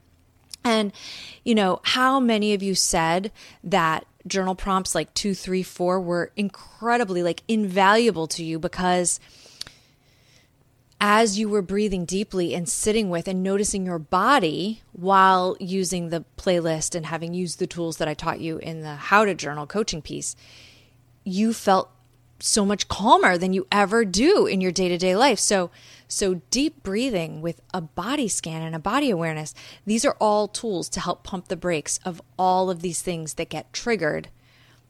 And, 0.65 0.93
you 1.45 1.55
know, 1.55 1.81
how 1.85 2.19
many 2.19 2.53
of 2.55 2.63
you 2.63 2.75
said 2.75 3.31
that 3.63 4.07
journal 4.29 4.55
prompts 4.55 4.95
like 4.95 5.13
two, 5.15 5.35
three, 5.35 5.63
four 5.63 6.01
were 6.01 6.33
incredibly, 6.37 7.23
like, 7.23 7.43
invaluable 7.49 8.27
to 8.29 8.45
you 8.45 8.59
because 8.59 9.21
as 11.01 11.39
you 11.39 11.49
were 11.49 11.63
breathing 11.63 12.05
deeply 12.05 12.55
and 12.55 12.69
sitting 12.69 13.09
with 13.09 13.29
and 13.29 13.43
noticing 13.43 13.87
your 13.87 13.99
body 13.99 14.83
while 14.93 15.57
using 15.61 16.09
the 16.09 16.25
playlist 16.37 16.95
and 16.95 17.07
having 17.07 17.35
used 17.35 17.59
the 17.59 17.67
tools 17.67 17.99
that 17.99 18.09
I 18.09 18.15
taught 18.15 18.41
you 18.41 18.59
in 18.59 18.81
the 18.83 18.97
How 18.97 19.25
to 19.25 19.35
Journal 19.35 19.67
coaching 19.67 20.03
piece, 20.03 20.35
you 21.25 21.53
felt 21.53 21.91
so 22.41 22.65
much 22.65 22.89
calmer 22.89 23.37
than 23.37 23.53
you 23.53 23.67
ever 23.73 24.05
do 24.05 24.47
in 24.47 24.61
your 24.61 24.73
day-to-day 24.73 25.17
life. 25.17 25.39
So 25.39 25.71
so 26.11 26.41
deep 26.51 26.83
breathing 26.83 27.43
with 27.43 27.61
a 27.75 27.83
body 27.83 28.29
scan 28.29 28.63
and 28.63 28.75
a 28.75 28.79
body 28.79 29.11
awareness, 29.11 29.55
these 29.85 30.07
are 30.07 30.17
all 30.19 30.49
tools 30.49 30.89
to 30.91 31.01
help 31.01 31.23
pump 31.23 31.49
the 31.49 31.57
brakes 31.57 32.01
of 32.05 32.23
all 32.39 32.71
of 32.71 32.81
these 32.81 33.03
things 33.03 33.35
that 33.35 33.51
get 33.51 33.73
triggered 33.75 34.29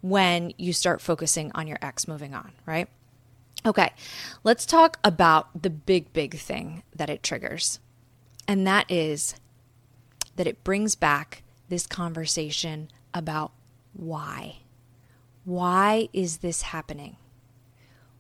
when 0.01 0.53
you 0.57 0.73
start 0.73 1.01
focusing 1.01 1.51
on 1.55 1.67
your 1.67 1.79
ex 1.83 2.07
moving 2.07 2.35
on, 2.35 2.53
right? 2.67 2.89
Okay. 3.67 3.91
Let's 4.45 4.65
talk 4.65 4.99
about 5.03 5.63
the 5.63 5.71
big 5.71 6.13
big 6.13 6.39
thing 6.39 6.85
that 6.95 7.11
it 7.11 7.23
triggers. 7.23 7.81
And 8.47 8.67
that 8.67 8.89
is 8.89 9.35
that 10.37 10.47
it 10.47 10.63
brings 10.63 10.95
back 10.95 11.43
this 11.69 11.87
conversation 11.87 12.89
about 13.13 13.51
why. 13.93 14.59
Why 15.45 16.09
is 16.13 16.39
this 16.39 16.63
happening? 16.63 17.17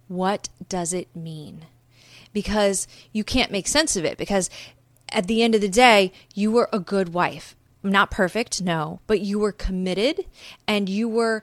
What 0.09 0.49
does 0.69 0.93
it 0.93 1.15
mean? 1.15 1.67
Because 2.33 2.88
you 3.12 3.25
can't 3.25 3.53
make 3.53 3.69
sense 3.69 3.97
of 3.97 4.05
it 4.05 4.19
because 4.19 4.50
at 5.11 5.27
the 5.27 5.43
end 5.43 5.55
of 5.55 5.61
the 5.61 5.69
day, 5.69 6.12
you 6.35 6.50
were 6.50 6.69
a 6.73 6.79
good 6.79 7.15
wife. 7.15 7.55
Not 7.83 8.11
perfect, 8.11 8.61
no, 8.61 9.00
but 9.07 9.21
you 9.21 9.38
were 9.38 9.53
committed 9.53 10.27
and 10.67 10.88
you 10.88 11.09
were 11.09 11.43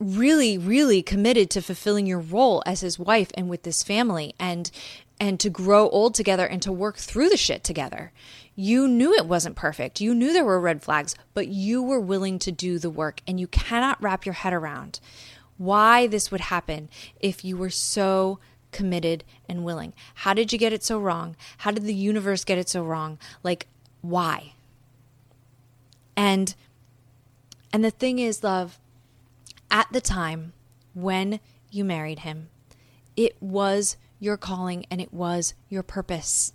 really 0.00 0.56
really 0.56 1.02
committed 1.02 1.50
to 1.50 1.60
fulfilling 1.60 2.06
your 2.06 2.18
role 2.18 2.62
as 2.64 2.80
his 2.80 2.98
wife 2.98 3.30
and 3.34 3.50
with 3.50 3.64
this 3.64 3.82
family 3.82 4.34
and 4.38 4.70
and 5.20 5.38
to 5.38 5.50
grow 5.50 5.90
old 5.90 6.14
together 6.14 6.46
and 6.46 6.62
to 6.62 6.72
work 6.72 6.96
through 6.96 7.28
the 7.28 7.36
shit 7.36 7.62
together. 7.62 8.10
You 8.56 8.88
knew 8.88 9.14
it 9.14 9.26
wasn't 9.26 9.56
perfect. 9.56 10.00
You 10.00 10.14
knew 10.14 10.32
there 10.32 10.44
were 10.46 10.58
red 10.58 10.82
flags, 10.82 11.14
but 11.34 11.48
you 11.48 11.82
were 11.82 12.00
willing 12.00 12.38
to 12.40 12.50
do 12.50 12.78
the 12.78 12.88
work 12.88 13.20
and 13.26 13.38
you 13.38 13.46
cannot 13.46 14.02
wrap 14.02 14.24
your 14.24 14.32
head 14.32 14.54
around 14.54 14.98
why 15.60 16.06
this 16.06 16.30
would 16.30 16.40
happen 16.40 16.88
if 17.20 17.44
you 17.44 17.54
were 17.54 17.68
so 17.68 18.38
committed 18.72 19.22
and 19.46 19.62
willing. 19.62 19.92
How 20.14 20.32
did 20.32 20.54
you 20.54 20.58
get 20.58 20.72
it 20.72 20.82
so 20.82 20.98
wrong? 20.98 21.36
How 21.58 21.70
did 21.70 21.84
the 21.84 21.92
universe 21.92 22.44
get 22.44 22.56
it 22.56 22.70
so 22.70 22.82
wrong? 22.82 23.18
Like 23.42 23.66
why? 24.00 24.54
And 26.16 26.54
and 27.74 27.84
the 27.84 27.90
thing 27.90 28.18
is 28.18 28.42
love 28.42 28.78
at 29.70 29.86
the 29.92 30.00
time 30.00 30.54
when 30.94 31.40
you 31.70 31.84
married 31.84 32.20
him, 32.20 32.48
it 33.14 33.36
was 33.38 33.98
your 34.18 34.38
calling 34.38 34.86
and 34.90 34.98
it 34.98 35.12
was 35.12 35.52
your 35.68 35.82
purpose. 35.82 36.54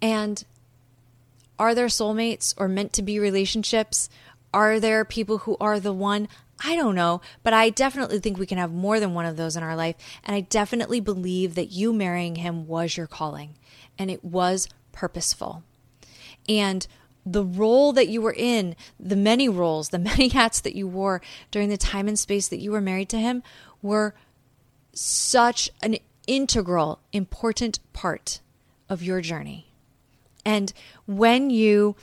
And 0.00 0.42
are 1.58 1.74
there 1.74 1.88
soulmates 1.88 2.54
or 2.56 2.68
meant 2.68 2.94
to 2.94 3.02
be 3.02 3.18
relationships? 3.18 4.08
Are 4.54 4.78
there 4.78 5.04
people 5.04 5.38
who 5.38 5.56
are 5.60 5.80
the 5.80 5.92
one? 5.92 6.28
I 6.64 6.76
don't 6.76 6.94
know, 6.94 7.20
but 7.42 7.52
I 7.52 7.70
definitely 7.70 8.20
think 8.20 8.38
we 8.38 8.46
can 8.46 8.56
have 8.56 8.72
more 8.72 9.00
than 9.00 9.12
one 9.12 9.26
of 9.26 9.36
those 9.36 9.56
in 9.56 9.64
our 9.64 9.74
life. 9.74 9.96
And 10.22 10.36
I 10.36 10.42
definitely 10.42 11.00
believe 11.00 11.56
that 11.56 11.72
you 11.72 11.92
marrying 11.92 12.36
him 12.36 12.68
was 12.68 12.96
your 12.96 13.08
calling 13.08 13.56
and 13.98 14.12
it 14.12 14.24
was 14.24 14.68
purposeful. 14.92 15.64
And 16.48 16.86
the 17.26 17.44
role 17.44 17.92
that 17.94 18.06
you 18.06 18.22
were 18.22 18.34
in, 18.36 18.76
the 19.00 19.16
many 19.16 19.48
roles, 19.48 19.88
the 19.88 19.98
many 20.10 20.28
hats 20.28 20.60
that 20.60 20.76
you 20.76 20.86
wore 20.86 21.20
during 21.50 21.68
the 21.68 21.76
time 21.76 22.06
and 22.06 22.16
space 22.16 22.46
that 22.46 22.60
you 22.60 22.70
were 22.70 22.80
married 22.80 23.08
to 23.08 23.18
him 23.18 23.42
were 23.82 24.14
such 24.92 25.68
an 25.82 25.96
integral, 26.28 27.00
important 27.12 27.80
part 27.92 28.40
of 28.88 29.02
your 29.02 29.20
journey. 29.20 29.72
And 30.44 30.72
when 31.06 31.50
you 31.50 31.96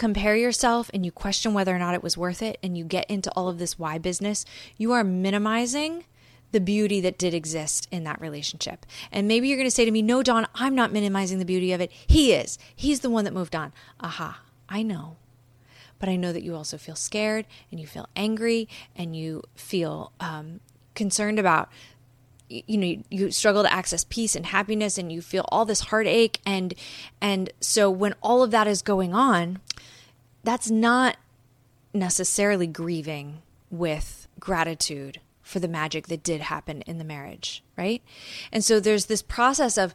compare 0.00 0.34
yourself 0.34 0.90
and 0.94 1.04
you 1.04 1.12
question 1.12 1.52
whether 1.52 1.76
or 1.76 1.78
not 1.78 1.94
it 1.94 2.02
was 2.02 2.16
worth 2.16 2.40
it 2.40 2.56
and 2.62 2.76
you 2.76 2.84
get 2.84 3.08
into 3.10 3.30
all 3.32 3.50
of 3.50 3.58
this 3.58 3.78
why 3.78 3.98
business, 3.98 4.46
you 4.78 4.92
are 4.92 5.04
minimizing 5.04 6.06
the 6.52 6.58
beauty 6.58 7.02
that 7.02 7.18
did 7.18 7.34
exist 7.34 7.86
in 7.90 8.02
that 8.04 8.18
relationship. 8.18 8.86
And 9.12 9.28
maybe 9.28 9.46
you're 9.46 9.58
going 9.58 9.66
to 9.66 9.70
say 9.70 9.84
to 9.84 9.90
me, 9.90 10.00
No, 10.00 10.22
Dawn, 10.22 10.46
I'm 10.54 10.74
not 10.74 10.90
minimizing 10.90 11.38
the 11.38 11.44
beauty 11.44 11.70
of 11.74 11.82
it. 11.82 11.92
He 11.92 12.32
is. 12.32 12.58
He's 12.74 13.00
the 13.00 13.10
one 13.10 13.26
that 13.26 13.34
moved 13.34 13.54
on. 13.54 13.74
Aha, 14.00 14.40
I 14.70 14.82
know. 14.82 15.18
But 15.98 16.08
I 16.08 16.16
know 16.16 16.32
that 16.32 16.42
you 16.42 16.56
also 16.56 16.78
feel 16.78 16.96
scared 16.96 17.44
and 17.70 17.78
you 17.78 17.86
feel 17.86 18.08
angry 18.16 18.70
and 18.96 19.14
you 19.14 19.42
feel 19.54 20.12
um, 20.18 20.60
concerned 20.94 21.38
about 21.38 21.68
you 22.50 22.76
know 22.76 23.02
you 23.10 23.30
struggle 23.30 23.62
to 23.62 23.72
access 23.72 24.04
peace 24.04 24.34
and 24.34 24.46
happiness 24.46 24.98
and 24.98 25.12
you 25.12 25.22
feel 25.22 25.44
all 25.48 25.64
this 25.64 25.80
heartache 25.80 26.40
and 26.44 26.74
and 27.20 27.52
so 27.60 27.88
when 27.88 28.12
all 28.22 28.42
of 28.42 28.50
that 28.50 28.66
is 28.66 28.82
going 28.82 29.14
on 29.14 29.60
that's 30.42 30.70
not 30.70 31.16
necessarily 31.92 32.66
grieving 32.66 33.42
with 33.70 34.28
gratitude 34.38 35.20
for 35.42 35.58
the 35.58 35.68
magic 35.68 36.06
that 36.06 36.22
did 36.22 36.40
happen 36.42 36.82
in 36.82 36.98
the 36.98 37.04
marriage, 37.04 37.62
right? 37.76 38.02
And 38.52 38.64
so 38.64 38.78
there's 38.78 39.06
this 39.06 39.22
process 39.22 39.76
of 39.76 39.94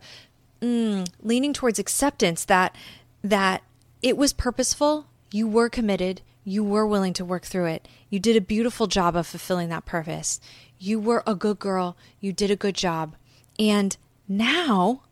mm, 0.61 1.07
leaning 1.21 1.53
towards 1.53 1.79
acceptance 1.79 2.45
that 2.45 2.75
that 3.23 3.63
it 4.03 4.17
was 4.17 4.33
purposeful, 4.33 5.07
you 5.31 5.47
were 5.47 5.69
committed, 5.69 6.21
you 6.43 6.63
were 6.63 6.85
willing 6.85 7.13
to 7.13 7.25
work 7.25 7.43
through 7.43 7.65
it. 7.65 7.87
You 8.09 8.19
did 8.19 8.35
a 8.35 8.41
beautiful 8.41 8.85
job 8.85 9.15
of 9.15 9.25
fulfilling 9.25 9.69
that 9.69 9.85
purpose. 9.85 10.39
You 10.77 10.99
were 10.99 11.23
a 11.25 11.35
good 11.35 11.59
girl, 11.59 11.97
you 12.19 12.33
did 12.33 12.51
a 12.51 12.55
good 12.55 12.75
job. 12.75 13.15
And 13.57 13.95
now 14.27 15.03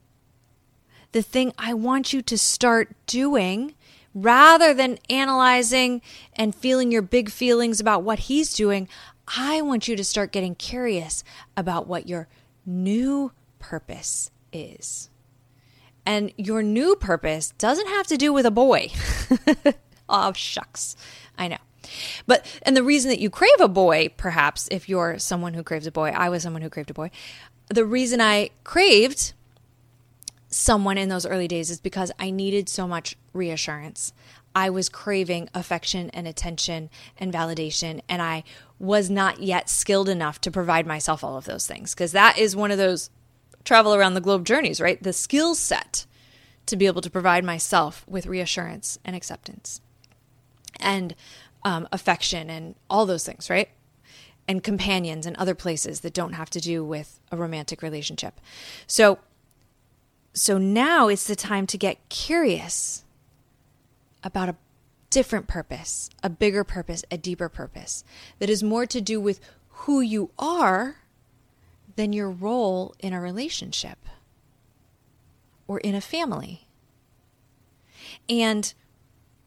the 1.11 1.21
thing 1.21 1.53
I 1.57 1.73
want 1.73 2.11
you 2.11 2.21
to 2.23 2.37
start 2.37 2.93
doing 3.05 3.75
rather 4.13 4.73
than 4.73 4.99
analyzing 5.09 6.01
and 6.35 6.53
feeling 6.53 6.91
your 6.91 7.01
big 7.01 7.29
feelings 7.29 7.79
about 7.79 8.03
what 8.03 8.19
he's 8.19 8.53
doing, 8.53 8.87
I 9.27 9.61
want 9.61 9.87
you 9.87 9.95
to 9.95 10.03
start 10.03 10.31
getting 10.31 10.55
curious 10.55 11.23
about 11.55 11.87
what 11.87 12.07
your 12.07 12.27
new 12.65 13.31
purpose 13.59 14.31
is. 14.51 15.09
And 16.05 16.33
your 16.35 16.61
new 16.61 16.95
purpose 16.95 17.53
doesn't 17.57 17.87
have 17.87 18.07
to 18.07 18.17
do 18.17 18.33
with 18.33 18.45
a 18.45 18.51
boy. 18.51 18.91
oh, 20.09 20.33
shucks. 20.33 20.97
I 21.37 21.47
know. 21.47 21.57
But, 22.25 22.45
and 22.63 22.75
the 22.75 22.83
reason 22.83 23.09
that 23.09 23.19
you 23.19 23.29
crave 23.29 23.59
a 23.59 23.67
boy, 23.67 24.09
perhaps, 24.17 24.67
if 24.71 24.87
you're 24.87 25.19
someone 25.19 25.53
who 25.53 25.63
craves 25.63 25.87
a 25.87 25.91
boy, 25.91 26.09
I 26.09 26.29
was 26.29 26.43
someone 26.43 26.61
who 26.61 26.69
craved 26.69 26.91
a 26.91 26.93
boy. 26.93 27.11
The 27.69 27.85
reason 27.85 28.21
I 28.21 28.49
craved 28.63 29.33
someone 30.49 30.97
in 30.97 31.09
those 31.09 31.25
early 31.25 31.47
days 31.47 31.69
is 31.69 31.79
because 31.79 32.11
I 32.19 32.29
needed 32.29 32.69
so 32.69 32.87
much 32.87 33.15
reassurance. 33.33 34.13
I 34.55 34.69
was 34.69 34.87
craving 34.87 35.49
affection 35.53 36.11
and 36.11 36.27
attention 36.27 36.89
and 37.17 37.33
validation, 37.33 38.01
and 38.07 38.21
I 38.21 38.43
was 38.77 39.09
not 39.09 39.39
yet 39.39 39.69
skilled 39.69 40.09
enough 40.09 40.39
to 40.41 40.51
provide 40.51 40.85
myself 40.85 41.23
all 41.23 41.37
of 41.37 41.45
those 41.45 41.65
things. 41.65 41.93
Because 41.93 42.11
that 42.11 42.37
is 42.37 42.55
one 42.55 42.69
of 42.69 42.77
those 42.77 43.09
travel 43.63 43.95
around 43.95 44.13
the 44.13 44.21
globe 44.21 44.45
journeys, 44.45 44.79
right? 44.79 45.01
The 45.01 45.13
skill 45.13 45.55
set 45.55 46.05
to 46.65 46.75
be 46.75 46.85
able 46.85 47.01
to 47.01 47.09
provide 47.09 47.43
myself 47.43 48.05
with 48.07 48.25
reassurance 48.25 48.99
and 49.03 49.15
acceptance 49.15 49.81
and 50.79 51.15
um, 51.65 51.87
affection 51.91 52.49
and 52.49 52.75
all 52.89 53.05
those 53.05 53.25
things, 53.25 53.49
right? 53.49 53.69
And 54.47 54.63
companions 54.63 55.25
and 55.25 55.35
other 55.37 55.55
places 55.55 56.01
that 56.01 56.13
don't 56.13 56.33
have 56.33 56.49
to 56.51 56.59
do 56.59 56.83
with 56.83 57.19
a 57.31 57.37
romantic 57.37 57.81
relationship. 57.81 58.39
So, 58.87 59.19
so 60.33 60.57
now 60.57 61.07
it's 61.07 61.27
the 61.27 61.35
time 61.35 61.67
to 61.67 61.77
get 61.77 62.09
curious 62.09 63.03
about 64.23 64.49
a 64.49 64.55
different 65.09 65.47
purpose, 65.47 66.09
a 66.23 66.29
bigger 66.29 66.63
purpose, 66.63 67.05
a 67.11 67.17
deeper 67.17 67.47
purpose 67.47 68.03
that 68.39 68.49
is 68.49 68.63
more 68.63 68.85
to 68.85 68.99
do 68.99 69.21
with 69.21 69.39
who 69.69 70.01
you 70.01 70.31
are 70.39 70.97
than 71.95 72.13
your 72.13 72.31
role 72.31 72.95
in 72.99 73.13
a 73.13 73.21
relationship 73.21 73.99
or 75.67 75.79
in 75.79 75.93
a 75.93 76.01
family. 76.01 76.67
And 78.27 78.73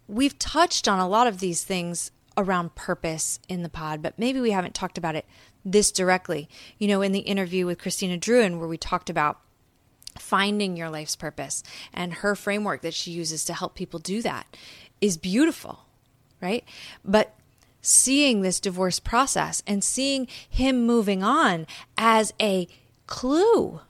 we've 0.08 0.38
touched 0.38 0.88
on 0.88 0.98
a 0.98 1.08
lot 1.08 1.26
of 1.26 1.40
these 1.40 1.64
things 1.64 2.10
around 2.36 2.74
purpose 2.74 3.38
in 3.48 3.62
the 3.62 3.68
pod, 3.68 4.02
but 4.02 4.18
maybe 4.18 4.40
we 4.40 4.50
haven't 4.50 4.74
talked 4.74 4.98
about 4.98 5.16
it 5.16 5.24
this 5.64 5.90
directly. 5.90 6.48
You 6.78 6.88
know, 6.88 7.02
in 7.02 7.12
the 7.12 7.20
interview 7.20 7.66
with 7.66 7.78
Christina 7.78 8.18
Druin, 8.18 8.58
where 8.58 8.68
we 8.68 8.76
talked 8.76 9.10
about 9.10 9.40
finding 10.18 10.76
your 10.76 10.90
life's 10.90 11.16
purpose 11.16 11.62
and 11.92 12.14
her 12.14 12.34
framework 12.34 12.82
that 12.82 12.94
she 12.94 13.10
uses 13.10 13.44
to 13.44 13.54
help 13.54 13.74
people 13.74 13.98
do 13.98 14.22
that 14.22 14.56
is 15.00 15.16
beautiful, 15.16 15.80
right? 16.40 16.64
But 17.04 17.34
seeing 17.82 18.40
this 18.40 18.60
divorce 18.60 18.98
process 18.98 19.62
and 19.66 19.84
seeing 19.84 20.26
him 20.48 20.86
moving 20.86 21.22
on 21.22 21.66
as 21.96 22.32
a 22.40 22.66
clue 23.06 23.80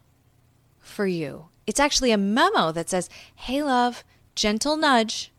for 0.79 1.07
you. 1.07 1.47
It's 1.67 1.81
actually 1.81 2.13
a 2.13 2.19
memo 2.19 2.73
that 2.73 2.91
says, 2.91 3.09
Hey, 3.35 3.63
love, 3.63 4.05
gentle 4.35 4.77
nudge. 4.77 5.33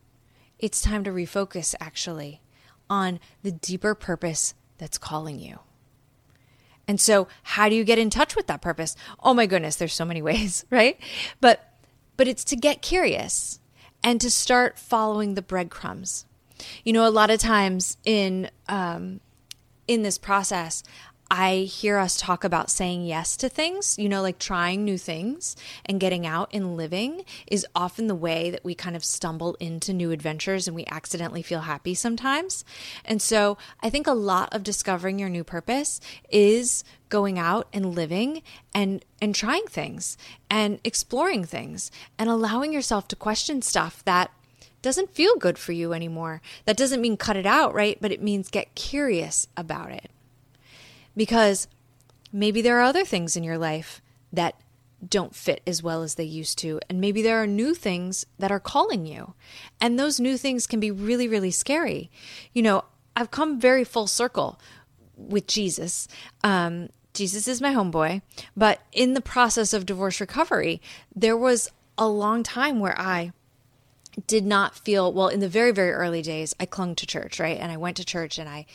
It's 0.60 0.82
time 0.82 1.04
to 1.04 1.12
refocus, 1.12 1.76
actually, 1.80 2.42
on 2.90 3.20
the 3.44 3.52
deeper 3.52 3.94
purpose 3.94 4.54
that's 4.78 4.98
calling 4.98 5.40
you. 5.40 5.60
And 6.88 7.02
so, 7.02 7.28
how 7.44 7.70
do 7.70 7.76
you 7.76 7.84
get 7.84 8.00
in 8.00 8.10
touch 8.10 8.36
with 8.36 8.48
that 8.48 8.62
purpose? 8.62 8.96
Oh 9.22 9.34
my 9.34 9.46
goodness, 9.46 9.76
there's 9.76 9.94
so 9.94 10.06
many 10.06 10.22
ways, 10.30 10.66
right? 10.70 11.00
But 11.42 11.64
but 12.16 12.28
it's 12.28 12.44
to 12.46 12.56
get 12.56 12.82
curious 12.82 13.60
and 14.04 14.20
to 14.22 14.32
start 14.32 14.80
following 14.80 15.36
the 15.36 15.42
breadcrumbs. 15.42 16.26
You 16.84 16.94
know, 16.94 17.08
a 17.08 17.12
lot 17.12 17.30
of 17.30 17.40
times 17.40 17.98
in 18.04 18.50
um, 18.68 19.20
in 19.88 20.02
this 20.02 20.18
process, 20.18 20.84
I 21.30 21.56
hear 21.70 21.98
us 21.98 22.16
talk 22.16 22.46
about 22.46 22.70
saying 22.70 23.06
yes 23.06 23.36
to 23.38 23.50
things, 23.50 24.00
you 24.00 24.08
know, 24.08 24.22
like 24.22 24.40
trying 24.40 24.86
new 24.86 24.98
things 24.98 25.58
and 25.86 26.00
getting 26.00 26.26
out 26.26 26.50
and 26.54 26.78
living 26.78 27.26
is 27.48 27.68
often 27.76 28.08
the 28.08 28.16
way 28.16 28.50
that 28.50 28.64
we 28.64 28.74
kind 28.74 28.96
of 28.96 29.04
stumble 29.04 29.56
into 29.60 29.92
new 29.92 30.12
adventures 30.12 30.68
and 30.68 30.76
we 30.76 30.86
accidentally 30.86 31.42
feel 31.42 31.62
happy 31.62 31.94
sometimes. 31.94 32.64
And 33.04 33.22
so 33.22 33.58
I 33.82 33.90
think 33.90 34.08
a 34.08 34.14
lot 34.14 34.54
of 34.54 34.64
discovering 34.64 35.20
your 35.20 35.28
new 35.28 35.44
purpose 35.44 36.00
is 36.30 36.86
going 37.10 37.38
out 37.38 37.68
and 37.74 37.94
living 37.94 38.42
and 38.74 39.04
and 39.22 39.36
trying 39.36 39.66
things 39.68 40.18
and 40.50 40.80
exploring 40.86 41.44
things 41.44 41.92
and 42.18 42.30
allowing 42.30 42.72
yourself 42.72 43.08
to 43.10 43.16
question 43.18 43.62
stuff 43.62 44.04
that 44.06 44.32
doesn't 44.82 45.14
feel 45.14 45.36
good 45.36 45.58
for 45.58 45.74
you 45.74 45.92
anymore. 45.92 46.42
That 46.66 46.78
doesn't 46.78 47.02
mean 47.02 47.18
cut 47.18 47.36
it 47.36 47.46
out, 47.46 47.74
right? 47.74 47.98
But 48.00 48.12
it 48.14 48.22
means 48.22 48.50
get 48.50 48.76
curious 48.76 49.48
about 49.58 49.92
it 49.92 50.10
because 51.18 51.68
maybe 52.32 52.62
there 52.62 52.78
are 52.78 52.84
other 52.84 53.04
things 53.04 53.36
in 53.36 53.44
your 53.44 53.58
life 53.58 54.02
that 54.32 54.56
don't 55.08 55.36
fit 55.36 55.62
as 55.68 55.84
well 55.84 56.02
as 56.02 56.16
they 56.16 56.24
used 56.24 56.58
to. 56.60 56.80
And 56.90 57.02
maybe 57.02 57.22
there 57.22 57.42
are 57.42 57.48
new 57.48 57.74
things 57.74 58.26
that 58.40 58.52
are 58.52 58.60
calling 58.60 59.06
you. 59.06 59.34
And 59.82 60.00
those 60.00 60.20
new 60.20 60.38
things 60.38 60.66
can 60.68 60.80
be 60.80 60.92
really, 60.92 61.28
really 61.28 61.52
scary. 61.52 62.10
You 62.54 62.62
know, 62.64 62.86
I've 63.16 63.32
come 63.32 63.60
very 63.60 63.84
full 63.84 64.08
circle 64.08 64.60
with 65.16 65.48
Jesus. 65.48 66.08
Um, 66.44 66.90
Jesus 67.14 67.48
is 67.48 67.62
my 67.62 67.74
homeboy. 67.74 68.22
But 68.56 68.82
in 68.92 69.14
the 69.14 69.22
process 69.22 69.74
of 69.74 69.86
divorce 69.86 70.22
recovery, 70.22 70.82
there 71.16 71.38
was 71.38 71.70
a 71.98 72.08
long 72.08 72.44
time 72.44 72.80
where 72.80 73.00
I 73.00 73.34
did 74.26 74.46
not 74.46 74.76
feel 74.76 75.14
well 75.14 75.28
in 75.28 75.40
the 75.42 75.50
very 75.50 75.72
very 75.72 75.92
early 75.92 76.24
days 76.24 76.56
i 76.60 76.66
clung 76.66 76.96
to 76.96 77.06
church 77.06 77.40
right 77.40 77.60
and 77.60 77.72
i 77.72 77.78
went 77.78 77.96
to 77.96 78.04
church 78.04 78.40
and 78.40 78.50
i 78.50 78.66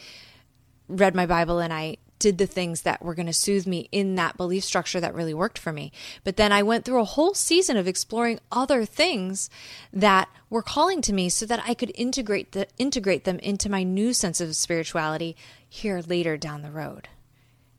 read 0.87 1.17
my 1.17 1.27
bible 1.27 1.59
and 1.59 1.73
i 1.73 1.97
did 2.23 2.39
the 2.39 2.47
things 2.47 2.83
that 2.83 3.05
were 3.05 3.17
going 3.17 3.27
to 3.27 3.33
soothe 3.33 3.67
me 3.67 3.89
in 3.91 4.15
that 4.15 4.37
belief 4.37 4.63
structure 4.63 5.01
that 5.01 5.13
really 5.13 5.35
worked 5.35 5.59
for 5.59 5.73
me. 5.73 5.91
But 6.23 6.37
then 6.37 6.53
I 6.53 6.63
went 6.63 6.85
through 6.85 7.01
a 7.01 7.05
whole 7.05 7.35
season 7.35 7.77
of 7.77 7.89
exploring 7.89 8.39
other 8.53 8.85
things 8.85 9.51
that 9.93 10.29
were 10.49 10.63
calling 10.63 11.03
to 11.03 11.13
me 11.13 11.29
so 11.29 11.47
that 11.47 11.65
I 11.67 11.75
could 11.75 11.91
integrate 11.97 12.53
the, 12.53 12.69
integrate 12.79 13.25
them 13.25 13.41
into 13.41 13.69
my 13.69 13.83
new 13.83 14.13
sense 14.13 14.41
of 14.41 14.55
spirituality 14.55 15.37
here 15.69 16.01
later 16.07 16.37
down 16.37 16.63
the 16.63 16.71
road. 16.71 17.09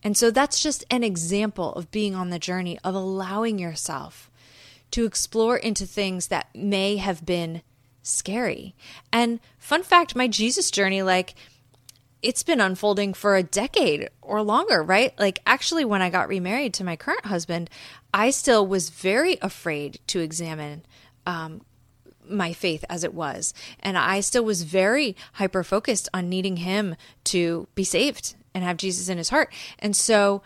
And 0.04 0.18
so 0.18 0.30
that's 0.30 0.62
just 0.62 0.84
an 0.92 1.06
example 1.06 1.72
of 1.76 1.90
being 1.90 2.14
on 2.14 2.30
the 2.30 2.38
journey 2.38 2.78
of 2.84 2.94
allowing 2.94 3.58
yourself 3.58 4.30
to 4.92 5.06
explore 5.06 5.56
into 5.56 5.86
things 5.86 6.28
that 6.28 6.54
may 6.54 6.98
have 6.98 7.26
been 7.26 7.62
scary. 8.02 8.76
And 9.14 9.40
fun 9.58 9.84
fact, 9.84 10.18
my 10.18 10.28
Jesus 10.28 10.70
journey 10.70 11.02
like 11.02 11.34
it's 12.24 12.42
been 12.42 12.62
unfolding 12.62 13.14
for 13.14 13.36
a 13.36 13.44
decade 13.44 14.10
or 14.22 14.42
longer, 14.42 14.82
right? 14.82 15.14
Like, 15.20 15.40
actually, 15.46 15.84
when 15.84 16.02
I 16.02 16.10
got 16.10 16.30
remarried 16.30 16.74
to 16.76 16.84
my 16.84 16.96
current 16.96 17.26
husband, 17.26 17.70
I 18.14 18.30
still 18.30 18.66
was 18.66 18.90
very 18.90 19.38
afraid 19.42 20.00
to 20.08 20.22
examine 20.22 20.86
um, 21.26 21.62
my 22.28 22.54
faith 22.54 22.86
as 22.90 23.04
it 23.04 23.14
was. 23.14 23.54
And 23.82 23.98
I 23.98 24.22
still 24.22 24.46
was 24.46 24.64
very 24.64 25.18
hyper 25.34 25.64
focused 25.64 26.08
on 26.14 26.30
needing 26.30 26.58
him 26.58 26.96
to 27.26 27.68
be 27.76 27.84
saved 27.84 28.36
and 28.56 28.64
have 28.64 28.78
Jesus 28.78 29.10
in 29.10 29.18
his 29.18 29.30
heart. 29.30 29.54
And 29.78 29.96
so, 29.96 30.42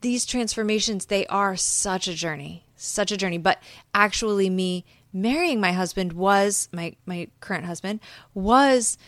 these 0.00 0.26
transformations, 0.26 1.06
they 1.06 1.26
are 1.26 1.56
such 1.56 2.08
a 2.08 2.14
journey, 2.14 2.64
such 2.76 3.12
a 3.12 3.16
journey. 3.16 3.38
But 3.38 3.62
actually, 3.94 4.50
me 4.50 4.84
marrying 5.12 5.60
my 5.60 5.72
husband 5.72 6.12
was 6.12 6.68
my 6.72 6.94
my 7.06 7.28
current 7.40 7.64
husband 7.64 8.00
was 8.34 8.98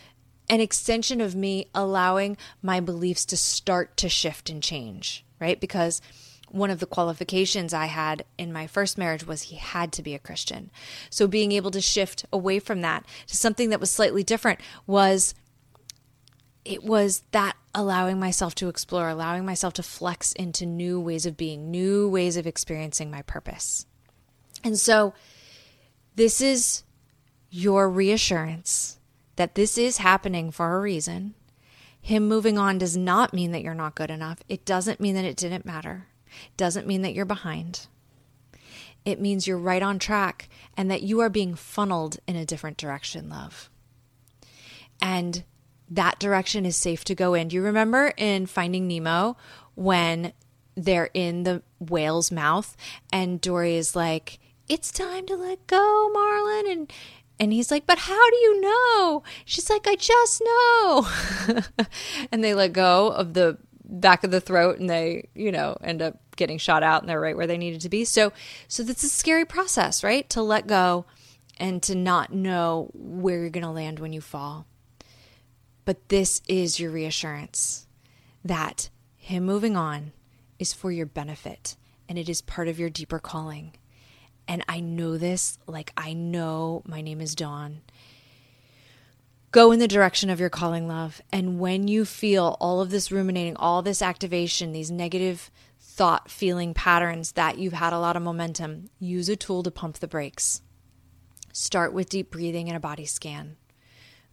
an 0.50 0.60
extension 0.60 1.20
of 1.20 1.36
me 1.36 1.68
allowing 1.74 2.36
my 2.60 2.80
beliefs 2.80 3.24
to 3.24 3.36
start 3.36 3.96
to 3.96 4.08
shift 4.08 4.50
and 4.50 4.60
change, 4.60 5.24
right? 5.38 5.60
Because 5.60 6.02
one 6.50 6.70
of 6.70 6.80
the 6.80 6.86
qualifications 6.86 7.72
I 7.72 7.86
had 7.86 8.24
in 8.36 8.52
my 8.52 8.66
first 8.66 8.98
marriage 8.98 9.24
was 9.24 9.42
he 9.42 9.56
had 9.56 9.92
to 9.92 10.02
be 10.02 10.12
a 10.12 10.18
Christian. 10.18 10.72
So 11.08 11.28
being 11.28 11.52
able 11.52 11.70
to 11.70 11.80
shift 11.80 12.26
away 12.32 12.58
from 12.58 12.80
that 12.80 13.06
to 13.28 13.36
something 13.36 13.70
that 13.70 13.78
was 13.78 13.92
slightly 13.92 14.24
different 14.24 14.58
was 14.88 15.36
it 16.64 16.82
was 16.82 17.22
that 17.30 17.56
allowing 17.72 18.18
myself 18.18 18.56
to 18.56 18.68
explore, 18.68 19.08
allowing 19.08 19.46
myself 19.46 19.74
to 19.74 19.84
flex 19.84 20.32
into 20.32 20.66
new 20.66 21.00
ways 21.00 21.26
of 21.26 21.36
being, 21.36 21.70
new 21.70 22.08
ways 22.08 22.36
of 22.36 22.48
experiencing 22.48 23.08
my 23.08 23.22
purpose. 23.22 23.86
And 24.64 24.76
so 24.76 25.14
this 26.16 26.40
is 26.40 26.82
your 27.50 27.88
reassurance 27.88 28.98
that 29.40 29.54
this 29.54 29.78
is 29.78 29.96
happening 29.96 30.50
for 30.50 30.76
a 30.76 30.80
reason. 30.80 31.32
Him 31.98 32.28
moving 32.28 32.58
on 32.58 32.76
does 32.76 32.94
not 32.94 33.32
mean 33.32 33.52
that 33.52 33.62
you're 33.62 33.72
not 33.72 33.94
good 33.94 34.10
enough. 34.10 34.40
It 34.50 34.66
doesn't 34.66 35.00
mean 35.00 35.14
that 35.14 35.24
it 35.24 35.38
didn't 35.38 35.64
matter. 35.64 36.08
It 36.26 36.58
doesn't 36.58 36.86
mean 36.86 37.00
that 37.00 37.14
you're 37.14 37.24
behind. 37.24 37.86
It 39.06 39.18
means 39.18 39.46
you're 39.46 39.56
right 39.56 39.82
on 39.82 39.98
track 39.98 40.50
and 40.76 40.90
that 40.90 41.00
you 41.00 41.20
are 41.20 41.30
being 41.30 41.54
funneled 41.54 42.18
in 42.26 42.36
a 42.36 42.44
different 42.44 42.76
direction, 42.76 43.30
love. 43.30 43.70
And 45.00 45.44
that 45.88 46.18
direction 46.18 46.66
is 46.66 46.76
safe 46.76 47.02
to 47.04 47.14
go 47.14 47.32
in. 47.32 47.48
Do 47.48 47.56
you 47.56 47.62
remember 47.62 48.12
in 48.18 48.44
Finding 48.44 48.86
Nemo 48.86 49.38
when 49.74 50.34
they're 50.74 51.08
in 51.14 51.44
the 51.44 51.62
whale's 51.78 52.30
mouth 52.30 52.76
and 53.10 53.40
Dory 53.40 53.76
is 53.76 53.96
like, 53.96 54.38
It's 54.68 54.92
time 54.92 55.24
to 55.28 55.34
let 55.34 55.66
go, 55.66 56.10
Marlin. 56.12 56.70
And 56.70 56.92
and 57.40 57.54
he's 57.54 57.70
like, 57.70 57.86
But 57.86 57.98
how 57.98 58.30
do 58.30 58.36
you 58.36 58.60
know? 58.60 59.22
She's 59.46 59.70
like, 59.70 59.88
I 59.88 59.96
just 59.96 60.42
know. 60.44 61.08
and 62.30 62.44
they 62.44 62.54
let 62.54 62.74
go 62.74 63.08
of 63.08 63.32
the 63.32 63.58
back 63.84 64.22
of 64.22 64.30
the 64.30 64.40
throat 64.40 64.78
and 64.78 64.88
they, 64.88 65.28
you 65.34 65.50
know, 65.50 65.76
end 65.82 66.02
up 66.02 66.18
getting 66.36 66.58
shot 66.58 66.82
out 66.82 67.02
and 67.02 67.08
they're 67.08 67.20
right 67.20 67.36
where 67.36 67.46
they 67.46 67.58
needed 67.58 67.80
to 67.80 67.88
be. 67.88 68.04
So 68.04 68.32
so 68.68 68.82
that's 68.82 69.02
a 69.02 69.08
scary 69.08 69.46
process, 69.46 70.04
right? 70.04 70.28
To 70.30 70.42
let 70.42 70.66
go 70.66 71.06
and 71.58 71.82
to 71.82 71.94
not 71.94 72.32
know 72.32 72.90
where 72.94 73.40
you're 73.40 73.50
going 73.50 73.64
to 73.64 73.70
land 73.70 73.98
when 73.98 74.12
you 74.12 74.20
fall. 74.20 74.66
But 75.86 76.08
this 76.08 76.42
is 76.46 76.78
your 76.78 76.90
reassurance 76.90 77.86
that 78.44 78.90
him 79.16 79.44
moving 79.44 79.76
on 79.76 80.12
is 80.58 80.72
for 80.72 80.92
your 80.92 81.06
benefit 81.06 81.76
and 82.08 82.18
it 82.18 82.28
is 82.28 82.42
part 82.42 82.68
of 82.68 82.78
your 82.78 82.90
deeper 82.90 83.18
calling. 83.18 83.72
And 84.50 84.64
I 84.68 84.80
know 84.80 85.16
this, 85.16 85.60
like 85.68 85.92
I 85.96 86.12
know 86.12 86.82
my 86.84 87.02
name 87.02 87.20
is 87.20 87.36
Dawn. 87.36 87.82
go 89.52 89.70
in 89.70 89.78
the 89.78 89.86
direction 89.86 90.28
of 90.28 90.40
your 90.40 90.50
calling 90.50 90.88
love. 90.88 91.22
And 91.32 91.60
when 91.60 91.86
you 91.86 92.04
feel 92.04 92.56
all 92.60 92.80
of 92.80 92.90
this 92.90 93.12
ruminating, 93.12 93.56
all 93.56 93.80
this 93.80 94.02
activation, 94.02 94.72
these 94.72 94.90
negative 94.90 95.52
thought 95.78 96.30
feeling 96.30 96.74
patterns 96.74 97.32
that 97.32 97.58
you've 97.58 97.74
had 97.74 97.92
a 97.92 97.98
lot 98.00 98.16
of 98.16 98.22
momentum, 98.22 98.90
use 98.98 99.28
a 99.28 99.36
tool 99.36 99.62
to 99.62 99.70
pump 99.70 99.98
the 100.00 100.08
brakes. 100.08 100.62
Start 101.52 101.92
with 101.92 102.08
deep 102.08 102.32
breathing 102.32 102.68
and 102.68 102.76
a 102.76 102.80
body 102.80 103.06
scan. 103.06 103.56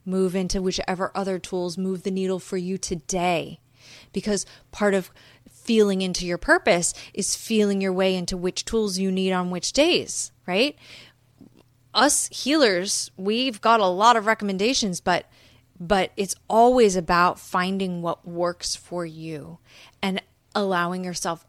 Move 0.04 0.34
into 0.34 0.60
whichever 0.60 1.12
other 1.14 1.38
tools 1.38 1.78
move 1.78 2.02
the 2.02 2.10
needle 2.10 2.40
for 2.40 2.56
you 2.56 2.76
today. 2.76 3.60
Because 4.12 4.46
part 4.72 4.94
of 4.94 5.10
feeling 5.68 6.00
into 6.00 6.24
your 6.24 6.38
purpose 6.38 6.94
is 7.12 7.36
feeling 7.36 7.80
your 7.82 7.92
way 7.92 8.14
into 8.14 8.36
which 8.36 8.64
tools 8.64 8.98
you 8.98 9.12
need 9.12 9.32
on 9.32 9.50
which 9.50 9.72
days, 9.72 10.32
right? 10.46 10.76
us 11.94 12.28
healers, 12.28 13.10
we've 13.16 13.60
got 13.60 13.80
a 13.80 13.86
lot 13.86 14.16
of 14.16 14.26
recommendations, 14.26 15.00
but 15.00 15.26
but 15.80 16.10
it's 16.16 16.34
always 16.48 16.96
about 16.96 17.38
finding 17.38 18.02
what 18.02 18.26
works 18.26 18.74
for 18.74 19.06
you 19.06 19.58
and 20.02 20.20
allowing 20.52 21.04
yourself 21.04 21.46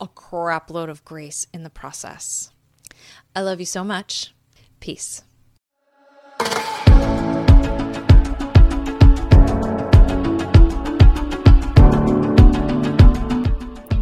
a 0.00 0.06
crap 0.06 0.70
load 0.70 0.88
of 0.88 1.04
grace 1.04 1.48
in 1.52 1.64
the 1.64 1.70
process. 1.70 2.50
I 3.34 3.40
love 3.40 3.58
you 3.58 3.66
so 3.66 3.82
much. 3.82 4.32
Peace. 4.78 5.22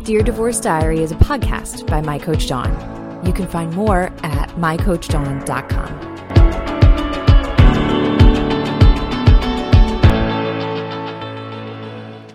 Dear 0.05 0.23
Divorce 0.23 0.61
Diary 0.61 1.01
is 1.01 1.13
a 1.13 1.15
podcast 1.15 1.87
by 1.87 2.03
my 2.03 2.19
coach 2.19 2.47
Dawn. 2.47 3.25
You 3.25 3.33
can 3.33 3.47
find 3.47 3.73
more 3.73 4.13
at 4.23 4.51
mycoachdawn.com. 4.51 6.14